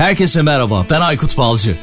Herkese 0.00 0.42
merhaba, 0.42 0.86
ben 0.90 1.00
Aykut 1.00 1.38
Balcı. 1.38 1.78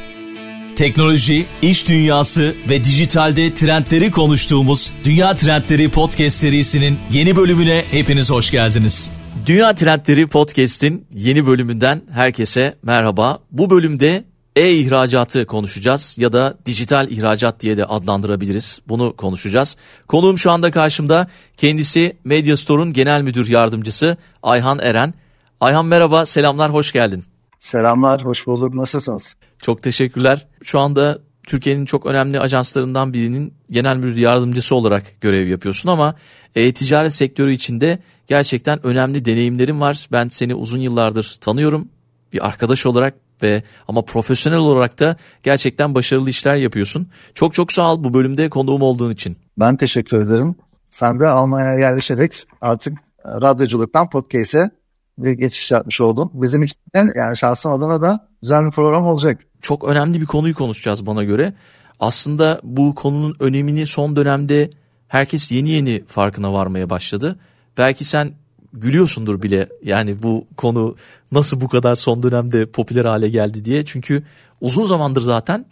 Teknoloji, 0.76 1.46
iş 1.62 1.88
dünyası 1.88 2.54
ve 2.68 2.84
dijitalde 2.84 3.54
trendleri 3.54 4.10
konuştuğumuz 4.10 4.92
Dünya 5.04 5.34
Trendleri 5.34 5.88
Podcast 5.88 6.36
serisinin 6.36 6.98
yeni 7.12 7.36
bölümüne 7.36 7.84
hepiniz 7.90 8.30
hoş 8.30 8.50
geldiniz. 8.50 9.10
Dünya 9.46 9.74
Trendleri 9.74 10.26
Podcast'in 10.26 11.06
yeni 11.14 11.46
bölümünden 11.46 12.02
herkese 12.10 12.74
merhaba. 12.82 13.38
Bu 13.50 13.70
bölümde 13.70 14.24
e-ihracatı 14.56 15.46
konuşacağız 15.46 16.16
ya 16.18 16.32
da 16.32 16.58
dijital 16.66 17.10
ihracat 17.10 17.60
diye 17.60 17.76
de 17.76 17.84
adlandırabiliriz. 17.84 18.80
Bunu 18.88 19.16
konuşacağız. 19.16 19.76
Konuğum 20.08 20.38
şu 20.38 20.50
anda 20.50 20.70
karşımda 20.70 21.28
kendisi 21.56 22.16
Mediastore'un 22.24 22.92
genel 22.92 23.22
müdür 23.22 23.48
yardımcısı 23.48 24.16
Ayhan 24.42 24.78
Eren. 24.78 25.14
Ayhan 25.60 25.86
merhaba, 25.86 26.26
selamlar, 26.26 26.72
hoş 26.72 26.92
geldin. 26.92 27.24
Selamlar, 27.58 28.24
hoş 28.24 28.46
bulduk. 28.46 28.74
Nasılsınız? 28.74 29.36
Çok 29.62 29.82
teşekkürler. 29.82 30.46
Şu 30.62 30.78
anda 30.78 31.18
Türkiye'nin 31.42 31.84
çok 31.84 32.06
önemli 32.06 32.40
ajanslarından 32.40 33.12
birinin 33.12 33.54
genel 33.70 33.96
müdür 33.96 34.16
yardımcısı 34.16 34.74
olarak 34.74 35.20
görev 35.20 35.46
yapıyorsun 35.48 35.88
ama 35.88 36.14
e-ticaret 36.54 37.14
sektörü 37.14 37.52
içinde 37.52 37.98
gerçekten 38.26 38.86
önemli 38.86 39.24
deneyimlerin 39.24 39.80
var. 39.80 40.08
Ben 40.12 40.28
seni 40.28 40.54
uzun 40.54 40.78
yıllardır 40.78 41.36
tanıyorum 41.40 41.88
bir 42.32 42.46
arkadaş 42.46 42.86
olarak 42.86 43.14
ve 43.42 43.62
ama 43.88 44.04
profesyonel 44.04 44.58
olarak 44.58 45.00
da 45.00 45.16
gerçekten 45.42 45.94
başarılı 45.94 46.30
işler 46.30 46.56
yapıyorsun. 46.56 47.08
Çok 47.34 47.54
çok 47.54 47.72
sağ 47.72 47.92
ol 47.92 48.04
bu 48.04 48.14
bölümde 48.14 48.50
konuğum 48.50 48.82
olduğun 48.82 49.10
için. 49.10 49.36
Ben 49.58 49.76
teşekkür 49.76 50.20
ederim. 50.20 50.56
Sen 50.84 51.20
de 51.20 51.28
Almanya'ya 51.28 51.78
yerleşerek 51.78 52.44
artık 52.60 52.98
radyoculuktan 53.24 54.10
podcast'e 54.10 54.70
bir 55.18 55.32
geçiş 55.32 55.70
yapmış 55.70 56.00
oldum. 56.00 56.30
Bizim 56.34 56.62
için 56.62 56.80
yani 56.94 57.36
şahsım 57.36 57.72
adına 57.72 58.02
da 58.02 58.28
güzel 58.42 58.66
bir 58.66 58.70
program 58.70 59.06
olacak. 59.06 59.40
Çok 59.62 59.84
önemli 59.84 60.20
bir 60.20 60.26
konuyu 60.26 60.54
konuşacağız 60.54 61.06
bana 61.06 61.24
göre. 61.24 61.54
Aslında 62.00 62.60
bu 62.62 62.94
konunun 62.94 63.36
önemini 63.40 63.86
son 63.86 64.16
dönemde 64.16 64.70
herkes 65.08 65.52
yeni 65.52 65.70
yeni 65.70 66.04
farkına 66.06 66.52
varmaya 66.52 66.90
başladı. 66.90 67.38
Belki 67.78 68.04
sen 68.04 68.32
gülüyorsundur 68.72 69.42
bile 69.42 69.68
yani 69.82 70.22
bu 70.22 70.46
konu 70.56 70.96
nasıl 71.32 71.60
bu 71.60 71.68
kadar 71.68 71.94
son 71.94 72.22
dönemde 72.22 72.66
popüler 72.66 73.04
hale 73.04 73.28
geldi 73.28 73.64
diye. 73.64 73.84
Çünkü 73.84 74.22
uzun 74.60 74.84
zamandır 74.84 75.20
zaten 75.20 75.66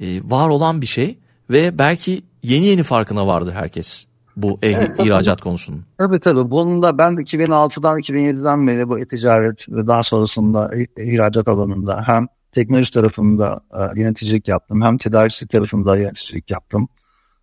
e, 0.00 0.20
var 0.24 0.48
olan 0.48 0.80
bir 0.80 0.86
şey 0.86 1.18
ve 1.50 1.78
belki 1.78 2.22
yeni 2.42 2.66
yeni 2.66 2.82
farkına 2.82 3.26
vardı 3.26 3.50
herkes 3.54 4.06
bu 4.36 4.58
evet, 4.62 4.98
ihracat 4.98 5.40
konusunun. 5.40 5.84
Tabii 5.98 6.20
tabii. 6.20 6.50
Bunun 6.50 6.82
da 6.82 6.98
ben 6.98 7.12
2006'dan 7.12 7.98
2007'den 7.98 8.66
beri 8.66 8.88
bu 8.88 8.98
e-ticaret 8.98 9.68
ve 9.68 9.86
daha 9.86 10.02
sonrasında 10.02 10.70
ihracat 10.96 11.48
alanında 11.48 12.02
hem 12.06 12.26
teknoloji 12.52 12.92
tarafında 12.92 13.60
e, 13.74 14.00
yöneticilik 14.00 14.48
yaptım 14.48 14.82
hem 14.82 14.98
tedarikçilik 14.98 15.50
tarafında 15.52 15.96
yöneticilik 15.96 16.50
yaptım. 16.50 16.88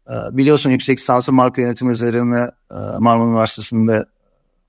E, 0.10 0.14
biliyorsun 0.38 0.70
yüksek 0.70 1.00
lisansı 1.00 1.34
marka 1.34 1.62
yönetimi 1.62 1.92
üzerine 1.92 2.52
e, 2.72 2.76
Marmara 3.00 3.30
Üniversitesi'nde 3.30 4.06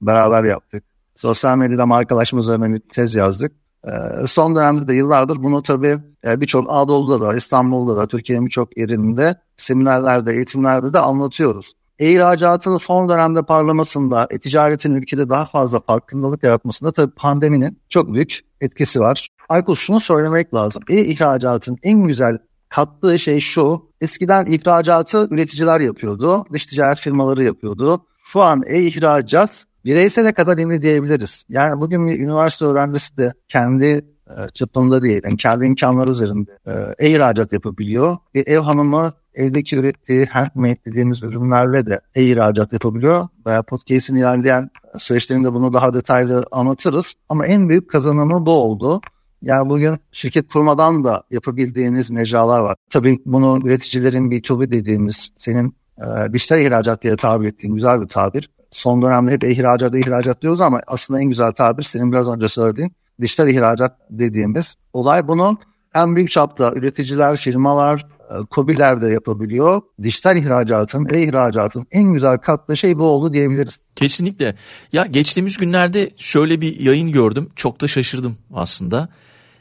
beraber 0.00 0.44
yaptık. 0.44 0.84
Sosyal 1.14 1.56
medyada 1.56 1.86
markalaşma 1.86 2.40
üzerine 2.40 2.74
bir 2.74 2.80
tez 2.80 3.14
yazdık. 3.14 3.52
E, 3.84 3.90
son 4.26 4.56
dönemde 4.56 4.88
de 4.88 4.94
yıllardır 4.94 5.42
bunu 5.42 5.62
tabii 5.62 5.98
e, 6.26 6.40
birçok 6.40 6.70
Anadolu'da 6.70 7.26
da 7.26 7.36
İstanbul'da 7.36 7.96
da 7.96 8.06
Türkiye'nin 8.06 8.46
birçok 8.46 8.76
yerinde 8.76 9.40
seminerlerde, 9.56 10.32
eğitimlerde 10.32 10.92
de 10.92 10.98
anlatıyoruz. 10.98 11.72
E-ihracatın 12.00 12.76
son 12.76 13.08
dönemde 13.08 13.42
parlamasında, 13.42 14.26
e-ticaretin 14.30 14.94
ülkede 14.94 15.28
daha 15.28 15.46
fazla 15.46 15.80
farkındalık 15.80 16.42
yaratmasında 16.42 16.92
tabii 16.92 17.14
pandeminin 17.14 17.80
çok 17.88 18.14
büyük 18.14 18.40
etkisi 18.60 19.00
var. 19.00 19.28
Aykut 19.48 19.78
şunu 19.78 20.00
söylemek 20.00 20.54
lazım. 20.54 20.82
E-ihracatın 20.90 21.76
en 21.82 22.04
güzel 22.04 22.38
kattığı 22.68 23.18
şey 23.18 23.40
şu. 23.40 23.90
Eskiden 24.00 24.46
ihracatı 24.46 25.28
üreticiler 25.30 25.80
yapıyordu. 25.80 26.44
Dış 26.52 26.66
ticaret 26.66 26.98
firmaları 26.98 27.44
yapıyordu. 27.44 28.06
Şu 28.24 28.40
an 28.40 28.62
e-ihracat 28.66 29.64
bireysele 29.84 30.32
kadar 30.32 30.58
indi 30.58 30.82
diyebiliriz. 30.82 31.44
Yani 31.48 31.80
bugün 31.80 32.08
bir 32.08 32.20
üniversite 32.20 32.64
öğrencisi 32.64 33.16
de 33.16 33.32
kendi 33.48 34.04
e, 34.36 34.48
çapında 34.54 35.02
diyelim, 35.02 35.36
kendi 35.36 35.66
imkanları 35.66 36.10
üzerinde 36.10 36.58
e, 36.66 37.06
e-ihracat 37.06 37.52
yapabiliyor. 37.52 38.16
Bir 38.34 38.46
ev 38.46 38.58
hanımı 38.58 39.12
evdeki 39.34 39.76
ürettiği 39.76 40.26
handmade 40.26 40.78
dediğimiz 40.86 41.22
ürünlerle 41.22 41.86
de 41.86 42.00
e-ihracat 42.14 42.72
yapabiliyor. 42.72 43.28
Veya 43.46 43.62
podcast'in 43.62 44.16
ilerleyen 44.16 44.70
süreçlerinde 44.98 45.52
bunu 45.54 45.72
daha 45.72 45.94
detaylı 45.94 46.44
anlatırız. 46.50 47.14
Ama 47.28 47.46
en 47.46 47.68
büyük 47.68 47.90
kazanımı 47.90 48.46
bu 48.46 48.50
oldu. 48.50 49.00
Yani 49.42 49.68
bugün 49.68 49.98
şirket 50.12 50.52
kurmadan 50.52 51.04
da 51.04 51.22
yapabildiğiniz 51.30 52.10
mecralar 52.10 52.60
var. 52.60 52.76
Tabii 52.90 53.18
bunu 53.26 53.60
üreticilerin 53.64 54.30
B2B 54.30 54.70
dediğimiz, 54.70 55.28
senin 55.38 55.74
e, 55.98 56.32
dijital 56.32 56.60
ihracat 56.60 57.02
diye 57.02 57.16
tabir 57.16 57.46
ettiğin 57.46 57.74
güzel 57.74 58.00
bir 58.00 58.08
tabir. 58.08 58.50
Son 58.70 59.02
dönemde 59.02 59.32
hep 59.32 59.44
ihracat, 59.44 59.94
ihracat 59.94 60.42
diyoruz 60.42 60.60
ama 60.60 60.80
aslında 60.86 61.20
en 61.20 61.28
güzel 61.28 61.52
tabir 61.52 61.82
senin 61.82 62.12
biraz 62.12 62.28
önce 62.28 62.48
söylediğin 62.48 62.92
dijital 63.20 63.48
ihracat 63.48 63.96
dediğimiz 64.10 64.74
olay. 64.92 65.28
Bunu 65.28 65.58
en 65.94 66.16
büyük 66.16 66.30
çapta 66.30 66.72
üreticiler, 66.72 67.36
firmalar, 67.36 68.06
e, 68.30 69.00
de 69.00 69.06
yapabiliyor. 69.06 69.82
Dijital 70.02 70.36
ihracatın, 70.36 71.06
e-ihracatın 71.10 71.86
en 71.90 72.12
güzel 72.12 72.38
katlı 72.38 72.76
şey 72.76 72.98
bu 72.98 73.04
oldu 73.04 73.32
diyebiliriz. 73.32 73.88
Kesinlikle. 73.96 74.54
Ya 74.92 75.06
geçtiğimiz 75.06 75.56
günlerde 75.56 76.10
şöyle 76.16 76.60
bir 76.60 76.80
yayın 76.80 77.12
gördüm. 77.12 77.48
Çok 77.56 77.80
da 77.80 77.88
şaşırdım 77.88 78.36
aslında. 78.54 79.08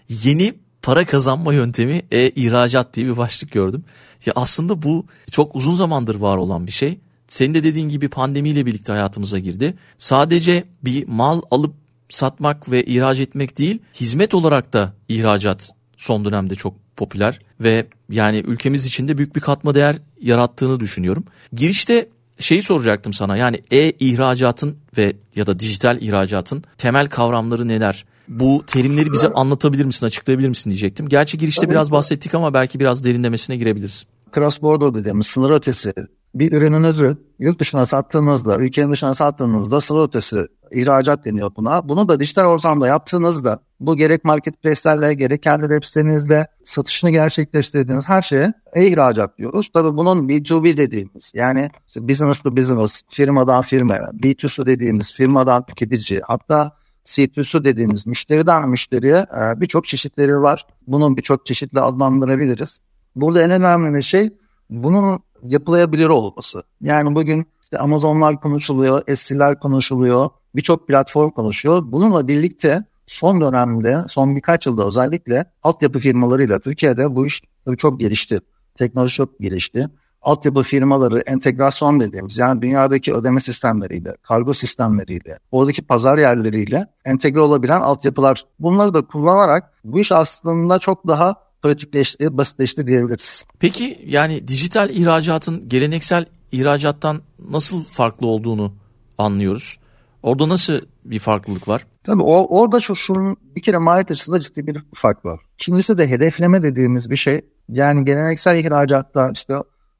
Yeni 0.09 0.53
para 0.81 1.05
kazanma 1.05 1.53
yöntemi 1.53 2.01
e-ihracat 2.11 2.93
diye 2.93 3.07
bir 3.07 3.17
başlık 3.17 3.51
gördüm. 3.51 3.83
Ya 4.25 4.33
aslında 4.35 4.81
bu 4.81 5.05
çok 5.31 5.55
uzun 5.55 5.75
zamandır 5.75 6.15
var 6.15 6.37
olan 6.37 6.67
bir 6.67 6.71
şey. 6.71 6.99
Senin 7.27 7.53
de 7.53 7.63
dediğin 7.63 7.89
gibi 7.89 8.09
pandemiyle 8.09 8.65
birlikte 8.65 8.91
hayatımıza 8.91 9.39
girdi. 9.39 9.77
Sadece 9.97 10.63
bir 10.83 11.07
mal 11.07 11.41
alıp 11.51 11.73
satmak 12.09 12.71
ve 12.71 12.83
ihraç 12.83 13.19
etmek 13.19 13.57
değil, 13.57 13.79
hizmet 13.93 14.33
olarak 14.33 14.73
da 14.73 14.93
ihracat 15.07 15.71
son 15.97 16.25
dönemde 16.25 16.55
çok 16.55 16.73
popüler 16.97 17.39
ve 17.61 17.87
yani 18.09 18.37
ülkemiz 18.37 18.85
içinde 18.85 19.17
büyük 19.17 19.35
bir 19.35 19.41
katma 19.41 19.75
değer 19.75 19.95
yarattığını 20.21 20.79
düşünüyorum. 20.79 21.25
Girişte 21.53 22.09
şeyi 22.39 22.63
soracaktım 22.63 23.13
sana 23.13 23.37
yani 23.37 23.61
e-ihracatın 23.71 24.77
ve 24.97 25.13
ya 25.35 25.47
da 25.47 25.59
dijital 25.59 26.01
ihracatın 26.01 26.63
temel 26.77 27.07
kavramları 27.07 27.67
neler? 27.67 28.05
Bu 28.27 28.63
terimleri 28.67 29.11
bize 29.11 29.27
anlatabilir 29.27 29.85
misin, 29.85 30.05
açıklayabilir 30.05 30.49
misin 30.49 30.69
diyecektim. 30.69 31.09
Gerçi 31.09 31.37
girişte 31.37 31.69
biraz 31.69 31.91
bahsettik 31.91 32.35
ama 32.35 32.53
belki 32.53 32.79
biraz 32.79 33.03
derinlemesine 33.03 33.57
girebiliriz. 33.57 34.05
Cross 34.35 34.61
border 34.61 34.93
dediğimiz 34.93 35.27
sınır 35.27 35.51
ötesi 35.51 35.93
bir 36.35 36.51
ürününüzü 36.51 37.17
yurt 37.39 37.59
dışına 37.59 37.85
sattığınızda, 37.85 38.57
ülkenin 38.57 38.91
dışına 38.91 39.13
sattığınızda 39.13 39.81
sınır 39.81 40.07
ötesi 40.07 40.47
ihracat 40.71 41.25
deniyor 41.25 41.51
buna. 41.57 41.89
Bunu 41.89 42.09
da 42.09 42.19
dijital 42.19 42.45
ortamda 42.45 42.87
yaptığınızda 42.87 43.59
bu 43.79 43.95
gerek 43.95 44.25
marketplace'lerle 44.25 45.13
gerek 45.13 45.43
kendi 45.43 45.61
web 45.61 45.83
sitenizde 45.83 46.47
satışını 46.63 47.09
gerçekleştirdiğiniz 47.09 48.09
her 48.09 48.21
şeye 48.21 48.53
e-ihracat 48.75 49.37
diyoruz. 49.37 49.69
Tabii 49.73 49.97
bunun 49.97 50.29
B2B 50.29 50.77
dediğimiz 50.77 51.31
yani 51.35 51.69
işte 51.87 52.07
business 52.07 52.39
to 52.39 52.57
business, 52.57 53.01
firmadan 53.09 53.61
firmaya, 53.61 54.09
B2C 54.23 54.65
dediğimiz 54.65 55.13
firmadan 55.13 55.65
tüketici 55.65 56.21
hatta 56.23 56.71
C2C 57.05 57.63
dediğimiz 57.65 58.07
müşteriden 58.07 58.69
müşteriye 58.69 59.17
e, 59.17 59.61
birçok 59.61 59.85
çeşitleri 59.85 60.41
var. 60.41 60.65
Bunun 60.87 61.17
birçok 61.17 61.45
çeşitli 61.45 61.79
adlandırabiliriz. 61.79 62.79
Burada 63.15 63.43
en 63.43 63.51
önemli 63.51 64.03
şey 64.03 64.29
bunun 64.69 65.19
yapılayabilir 65.43 66.07
olması. 66.07 66.63
Yani 66.81 67.15
bugün 67.15 67.45
işte 67.61 67.77
Amazonlar 67.77 68.41
konuşuluyor, 68.41 69.01
Etsy'ler 69.07 69.59
konuşuluyor, 69.59 70.29
birçok 70.55 70.87
platform 70.87 71.29
konuşuyor. 71.29 71.81
Bununla 71.85 72.27
birlikte 72.27 72.83
son 73.07 73.41
dönemde, 73.41 74.03
son 74.07 74.35
birkaç 74.35 74.65
yılda 74.65 74.85
özellikle 74.87 75.45
altyapı 75.63 75.99
firmalarıyla 75.99 76.59
Türkiye'de 76.59 77.15
bu 77.15 77.27
iş 77.27 77.41
tabii 77.65 77.77
çok 77.77 77.99
gelişti. 77.99 78.39
Teknoloji 78.75 79.13
çok 79.13 79.39
gelişti. 79.39 79.87
Altyapı 80.21 80.63
firmaları 80.63 81.19
entegrasyon 81.19 81.99
dediğimiz 81.99 82.37
yani 82.37 82.61
dünyadaki 82.61 83.13
ödeme 83.13 83.39
sistemleriyle, 83.39 84.15
kargo 84.23 84.53
sistemleriyle, 84.53 85.39
oradaki 85.51 85.81
pazar 85.81 86.17
yerleriyle 86.17 86.87
entegre 87.05 87.39
olabilen 87.39 87.81
altyapılar 87.81 88.43
bunları 88.59 88.93
da 88.93 89.01
kullanarak 89.01 89.73
bu 89.83 89.99
iş 89.99 90.11
aslında 90.11 90.79
çok 90.79 91.07
daha 91.07 91.35
pratikleşti, 91.61 92.37
basitleşti 92.37 92.87
diyebiliriz. 92.87 93.45
Peki 93.59 94.05
yani 94.05 94.47
dijital 94.47 94.89
ihracatın 94.89 95.69
geleneksel 95.69 96.25
ihracattan 96.51 97.21
nasıl 97.49 97.83
farklı 97.83 98.27
olduğunu 98.27 98.73
anlıyoruz. 99.17 99.77
Orada 100.23 100.49
nasıl 100.49 100.81
bir 101.05 101.19
farklılık 101.19 101.67
var? 101.67 101.87
Tabii 102.03 102.21
o, 102.21 102.59
orada 102.59 102.79
şu 102.79 102.95
şunun 102.95 103.37
bir 103.55 103.61
kere 103.61 103.77
maliyet 103.77 104.11
açısından 104.11 104.39
ciddi 104.39 104.67
bir 104.67 104.77
fark 104.93 105.25
var. 105.25 105.39
Kimisi 105.57 105.97
de 105.97 106.09
hedefleme 106.09 106.63
dediğimiz 106.63 107.09
bir 107.09 107.17
şey. 107.17 107.41
Yani 107.69 108.05
geleneksel 108.05 108.57
ihracatta 108.57 109.31
işte 109.33 109.53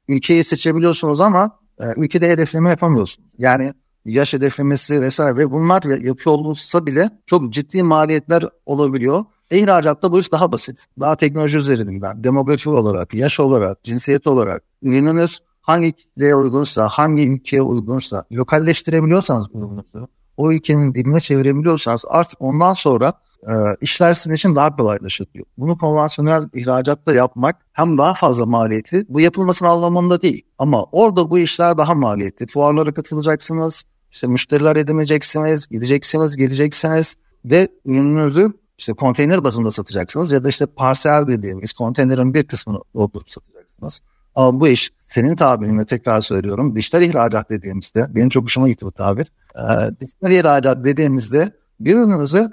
ülkeyi 0.08 0.44
seçebiliyorsunuz 0.44 1.20
ama 1.20 1.58
e, 1.80 1.84
ülkede 1.96 2.30
hedefleme 2.30 2.70
yapamıyorsun. 2.70 3.24
Yani 3.38 3.74
yaş 4.04 4.32
hedeflemesi 4.32 5.00
vesaire 5.00 5.36
ve 5.36 5.50
bunlar 5.50 5.82
yapıyor 5.82 6.36
olursa 6.36 6.86
bile 6.86 7.10
çok 7.26 7.52
ciddi 7.52 7.82
maliyetler 7.82 8.44
olabiliyor. 8.66 9.24
E 9.50 9.58
ihracatta 9.58 10.12
bu 10.12 10.20
iş 10.20 10.32
daha 10.32 10.52
basit. 10.52 10.86
Daha 11.00 11.16
teknoloji 11.16 11.58
üzerinden, 11.58 12.24
demografi 12.24 12.70
olarak, 12.70 13.14
yaş 13.14 13.40
olarak, 13.40 13.84
cinsiyet 13.84 14.26
olarak 14.26 14.62
ürününüz 14.82 15.38
hangi 15.60 15.92
kitleye 15.92 16.34
uygunsa, 16.34 16.88
hangi 16.88 17.28
ülkeye 17.28 17.62
uygunsa 17.62 18.24
lokalleştirebiliyorsanız 18.32 19.46
ürününüzü, 19.54 20.06
o 20.36 20.52
ülkenin 20.52 20.94
diline 20.94 21.20
çevirebiliyorsanız 21.20 22.04
artık 22.08 22.42
ondan 22.42 22.72
sonra 22.72 23.12
e, 23.48 23.52
işler 23.80 24.12
sizin 24.12 24.34
için 24.34 24.56
daha 24.56 24.76
kolaylaşıyor. 24.76 25.30
Bunu 25.58 25.78
konvansiyonel 25.78 26.48
ihracatta 26.54 27.14
yapmak 27.14 27.56
hem 27.72 27.98
daha 27.98 28.14
fazla 28.14 28.46
maliyetli, 28.46 29.06
bu 29.08 29.20
yapılmasının 29.20 29.70
anlamında 29.70 30.22
değil. 30.22 30.42
Ama 30.58 30.84
orada 30.84 31.30
bu 31.30 31.38
işler 31.38 31.78
daha 31.78 31.94
maliyetli. 31.94 32.46
Fuarlara 32.46 32.94
katılacaksınız, 32.94 33.84
işte 34.10 34.26
müşteriler 34.26 34.76
edineceksiniz, 34.76 35.68
gideceksiniz, 35.68 36.36
geleceksiniz 36.36 37.16
ve 37.44 37.68
ürününüzü 37.84 38.52
işte 38.78 38.92
konteyner 38.92 39.44
bazında 39.44 39.72
satacaksınız 39.72 40.32
ya 40.32 40.44
da 40.44 40.48
işte 40.48 40.66
parsel 40.66 41.26
dediğimiz 41.26 41.72
konteynerin 41.72 42.34
bir 42.34 42.46
kısmını 42.46 42.78
doldurup 42.94 43.30
satacaksınız. 43.30 44.00
Ama 44.34 44.60
bu 44.60 44.68
iş 44.68 44.90
senin 45.06 45.36
tabirinle 45.36 45.86
tekrar 45.86 46.20
söylüyorum. 46.20 46.76
Dijital 46.76 47.02
ihracat 47.02 47.50
dediğimizde, 47.50 48.06
benim 48.14 48.28
çok 48.28 48.44
hoşuma 48.44 48.68
gitti 48.68 48.86
bu 48.86 48.92
tabir. 48.92 49.32
E, 49.56 50.00
dijital 50.00 50.30
ihracat 50.30 50.84
dediğimizde 50.84 51.52
bir 51.80 51.96
ürününüzü 51.96 52.50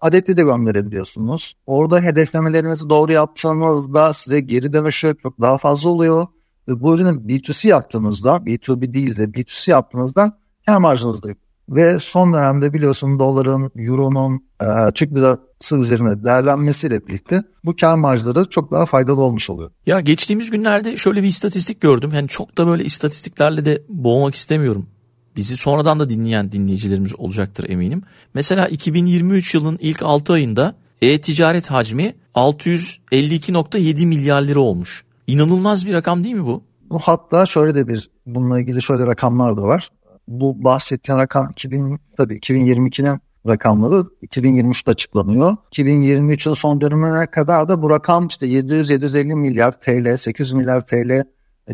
adetli 0.00 0.36
de 0.36 0.42
gönderebiliyorsunuz. 0.42 1.54
Orada 1.66 2.00
hedeflemelerinizi 2.00 2.90
doğru 2.90 3.12
yaptığınızda 3.12 4.12
size 4.12 4.40
geri 4.40 4.72
dönüşü 4.72 5.16
çok 5.22 5.40
daha 5.40 5.58
fazla 5.58 5.88
oluyor. 5.88 6.26
Ve 6.68 6.80
bu 6.80 6.94
ürünü 6.94 7.08
B2C 7.08 7.68
yaptığınızda, 7.68 8.36
B2B 8.36 8.92
değil 8.92 9.16
de 9.16 9.24
B2C 9.24 9.70
yaptığınızda 9.70 10.38
kar 10.66 10.78
marjınız 10.78 11.22
da 11.22 11.28
ve 11.68 11.98
son 12.00 12.32
dönemde 12.32 12.72
biliyorsun 12.72 13.18
doların, 13.18 13.70
euronun, 13.76 14.44
e, 14.60 14.66
Türk 14.94 15.14
lirası 15.14 15.76
üzerine 15.76 16.24
değerlenmesiyle 16.24 17.06
birlikte 17.06 17.42
bu 17.64 17.76
kar 17.76 17.94
marjları 17.94 18.44
çok 18.44 18.70
daha 18.70 18.86
faydalı 18.86 19.20
olmuş 19.20 19.50
oluyor. 19.50 19.70
Ya 19.86 20.00
geçtiğimiz 20.00 20.50
günlerde 20.50 20.96
şöyle 20.96 21.22
bir 21.22 21.28
istatistik 21.28 21.80
gördüm. 21.80 22.10
Yani 22.14 22.28
çok 22.28 22.58
da 22.58 22.66
böyle 22.66 22.84
istatistiklerle 22.84 23.64
de 23.64 23.82
boğmak 23.88 24.34
istemiyorum. 24.34 24.86
Bizi 25.38 25.56
sonradan 25.56 26.00
da 26.00 26.10
dinleyen 26.10 26.52
dinleyicilerimiz 26.52 27.20
olacaktır 27.20 27.70
eminim. 27.70 28.02
Mesela 28.34 28.68
2023 28.68 29.54
yılın 29.54 29.78
ilk 29.80 30.02
6 30.02 30.32
ayında 30.32 30.74
e-ticaret 31.02 31.70
hacmi 31.70 32.14
652.7 32.34 34.06
milyar 34.06 34.42
lira 34.42 34.60
olmuş. 34.60 35.04
İnanılmaz 35.26 35.86
bir 35.86 35.94
rakam 35.94 36.24
değil 36.24 36.34
mi 36.34 36.46
bu? 36.46 36.62
Bu 36.90 36.98
hatta 36.98 37.46
şöyle 37.46 37.74
de 37.74 37.88
bir 37.88 38.10
bununla 38.26 38.60
ilgili 38.60 38.82
şöyle 38.82 39.06
rakamlar 39.06 39.56
da 39.56 39.62
var 39.62 39.88
bu 40.28 40.64
bahsettiğin 40.64 41.18
rakam 41.18 41.50
2000 41.50 42.00
tabii 42.16 42.36
2022'nin 42.38 43.20
rakamları 43.46 44.04
2023'te 44.22 44.90
açıklanıyor. 44.90 45.56
2023'ün 45.72 46.54
son 46.54 46.80
dönemine 46.80 47.26
kadar 47.26 47.68
da 47.68 47.82
bu 47.82 47.90
rakam 47.90 48.26
işte 48.26 48.46
700-750 48.46 49.34
milyar 49.34 49.80
TL, 49.80 50.16
800 50.16 50.52
milyar 50.52 50.86
TL 50.86 51.24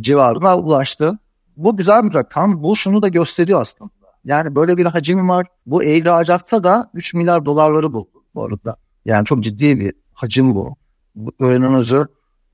civarına 0.01 0.59
ulaştı. 0.59 1.19
Bu 1.57 1.77
güzel 1.77 2.05
bir 2.05 2.15
rakam. 2.15 2.63
Bu 2.63 2.77
şunu 2.77 3.03
da 3.03 3.09
gösteriyor 3.09 3.61
aslında. 3.61 3.91
Yani 4.25 4.55
böyle 4.55 4.77
bir 4.77 4.87
hacim 4.87 5.29
var. 5.29 5.47
Bu 5.67 5.85
ihracatta 5.85 6.65
da 6.65 6.91
3 6.95 7.15
milyar 7.15 7.45
dolarları 7.45 7.93
buldu 7.93 8.25
bu 8.35 8.45
arada. 8.45 8.77
Yani 9.05 9.25
çok 9.25 9.45
ciddi 9.45 9.81
bir 9.81 9.93
hacim 10.13 10.55
bu. 10.55 10.77
bu 11.15 11.33
ürününüzü 11.41 12.07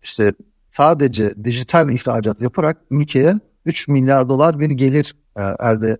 işte 0.02 0.32
sadece 0.70 1.44
dijital 1.44 1.91
ihracat 1.91 2.43
yaparak 2.43 2.79
ülkeye 2.91 3.41
3 3.64 3.88
milyar 3.88 4.29
dolar 4.29 4.61
bir 4.61 4.70
gelir 4.70 5.17
e, 5.37 5.43
elde 5.43 5.99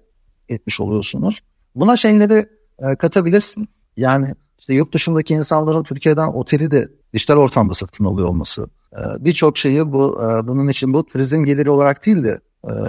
etmiş 0.49 0.81
oluyorsunuz. 0.81 1.41
Buna 1.75 1.97
şeyleri 1.97 2.47
e, 2.79 2.97
katabilirsin. 2.97 3.69
Yani 3.97 4.35
işte 4.58 4.75
yurt 4.75 4.94
dışındaki 4.94 5.35
insanların 5.35 5.82
Türkiye'den 5.82 6.29
oteli 6.29 6.70
de 6.70 6.88
dijital 7.14 7.37
ortamda 7.37 7.75
satın 7.75 8.05
alıyor 8.05 8.29
olması. 8.29 8.67
E, 8.93 9.25
Birçok 9.25 9.58
şeyi 9.58 9.93
bu 9.93 10.20
e, 10.23 10.49
bunun 10.49 10.69
için 10.69 10.94
bu 10.94 11.06
turizm 11.06 11.44
geliri 11.44 11.70
olarak 11.70 12.06
değil 12.06 12.25
de 12.25 12.41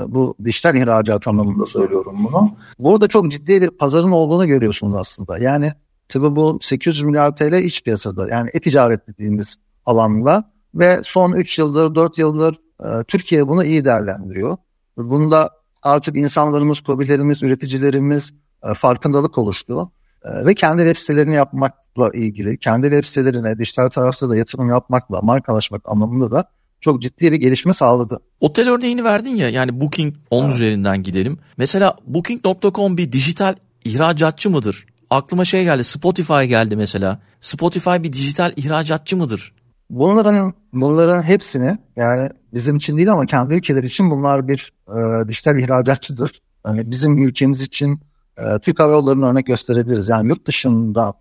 bu 0.08 0.36
dijital 0.44 0.76
ihracat 0.76 1.28
anlamında 1.28 1.66
söylüyorum 1.66 2.16
bunu. 2.26 2.56
Burada 2.80 3.08
çok 3.08 3.32
ciddi 3.32 3.62
bir 3.62 3.70
pazarın 3.70 4.12
olduğunu 4.12 4.48
görüyorsunuz 4.48 4.96
aslında. 4.96 5.38
Yani 5.38 5.74
tabi 6.10 6.36
bu 6.36 6.60
800 6.62 7.02
milyar 7.04 7.36
TL 7.36 7.54
iç 7.54 7.84
piyasada 7.84 8.28
yani 8.30 8.50
e-ticaret 8.54 9.08
dediğimiz 9.08 9.56
alanda 9.86 10.52
ve 10.76 11.02
son 11.04 11.32
3 11.32 11.60
yıldır 11.60 11.96
4 11.96 12.18
yıldır 12.18 12.56
e, 12.84 13.04
Türkiye 13.04 13.48
bunu 13.48 13.64
iyi 13.64 13.86
değerlendiriyor. 13.86 14.58
Bunda 14.98 15.50
artık 15.84 16.18
insanlarımız, 16.18 16.82
kobilerimiz, 16.82 17.44
üreticilerimiz 17.44 18.34
e, 18.64 18.74
farkındalık 18.74 19.38
oluştu. 19.38 19.92
E, 20.24 20.46
ve 20.46 20.56
kendi 20.56 20.82
web 20.82 20.98
sitelerini 20.98 21.36
yapmakla 21.36 22.10
ilgili, 22.14 22.58
kendi 22.58 22.90
web 22.90 23.06
sitelerine 23.06 23.60
dijital 23.60 23.90
tarafta 23.90 24.30
da 24.30 24.36
yatırım 24.36 24.70
yapmakla, 24.70 25.22
markalaşmak 25.22 25.82
anlamında 25.86 26.32
da 26.32 26.46
çok 26.82 27.02
ciddi 27.02 27.32
bir 27.32 27.38
gelişme 27.38 27.74
sağladı. 27.74 28.20
Otel 28.40 28.70
örneğini 28.70 29.04
verdin 29.04 29.36
ya 29.36 29.50
yani 29.50 29.82
Booking 29.82 30.16
onun 30.30 30.46
evet. 30.46 30.56
üzerinden 30.56 31.04
gidelim. 31.04 31.38
Mesela 31.58 31.96
Booking.com 32.08 32.98
bir 32.98 33.12
dijital 33.12 33.56
ihracatçı 33.86 34.50
mıdır? 34.50 34.86
Aklıma 35.10 35.46
şey 35.46 35.64
geldi 35.64 35.84
Spotify 35.84 36.44
geldi 36.44 36.76
mesela. 36.76 37.20
Spotify 37.42 37.90
bir 37.90 38.14
dijital 38.14 38.52
ihracatçı 38.56 39.18
mıdır? 39.18 39.54
Bunların 39.90 40.54
bunların 40.74 41.24
hepsini 41.24 41.78
yani 41.96 42.30
bizim 42.54 42.76
için 42.76 42.98
değil 42.98 43.12
ama 43.12 43.26
kendi 43.26 43.54
ülkeler 43.54 43.84
için 43.84 44.12
bunlar 44.12 44.48
bir 44.48 44.74
e, 44.88 45.28
dijital 45.28 45.60
ihracatçıdır. 45.60 46.42
Yani 46.66 46.92
bizim 46.92 47.18
ülkemiz 47.18 47.62
için 47.62 48.00
e, 48.38 48.60
Türk 48.60 48.80
Hava 48.80 48.92
Yolları'nı 48.92 49.26
örnek 49.26 49.46
gösterebiliriz. 49.46 50.10
Yani 50.10 50.28
yurt 50.28 50.48
dışında 50.48 51.14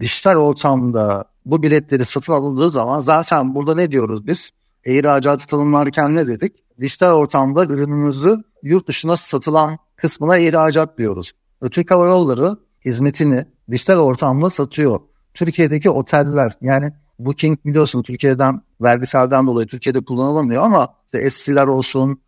dijital 0.00 0.36
ortamda 0.36 1.24
bu 1.46 1.62
biletleri 1.62 2.04
satın 2.04 2.32
alındığı 2.32 2.70
zaman 2.70 3.00
zaten 3.00 3.54
burada 3.54 3.74
ne 3.74 3.92
diyoruz 3.92 4.26
biz? 4.26 4.50
İhracatı 4.86 5.46
tanımlarken 5.46 6.14
ne 6.14 6.26
dedik? 6.26 6.52
Dijital 6.80 7.12
ortamda 7.12 7.64
ürünümüzü 7.64 8.44
yurt 8.62 8.88
dışına 8.88 9.16
satılan 9.16 9.78
kısmına 9.96 10.38
ihracat 10.38 10.98
diyoruz. 10.98 11.32
Türk 11.70 11.90
Hava 11.90 12.06
Yolları 12.06 12.56
hizmetini 12.84 13.46
dijital 13.70 13.98
ortamda 13.98 14.50
satıyor. 14.50 15.00
Türkiye'deki 15.34 15.90
oteller 15.90 16.56
yani 16.60 16.92
Booking 17.18 17.58
biliyorsun 17.64 18.02
Türkiye'den 18.02 18.62
vergiselden 18.80 19.46
dolayı 19.46 19.66
Türkiye'de 19.66 20.04
kullanılamıyor 20.04 20.62
ama 20.62 20.94
işte 21.06 21.30
SC'ler 21.30 21.66
olsun, 21.66 22.20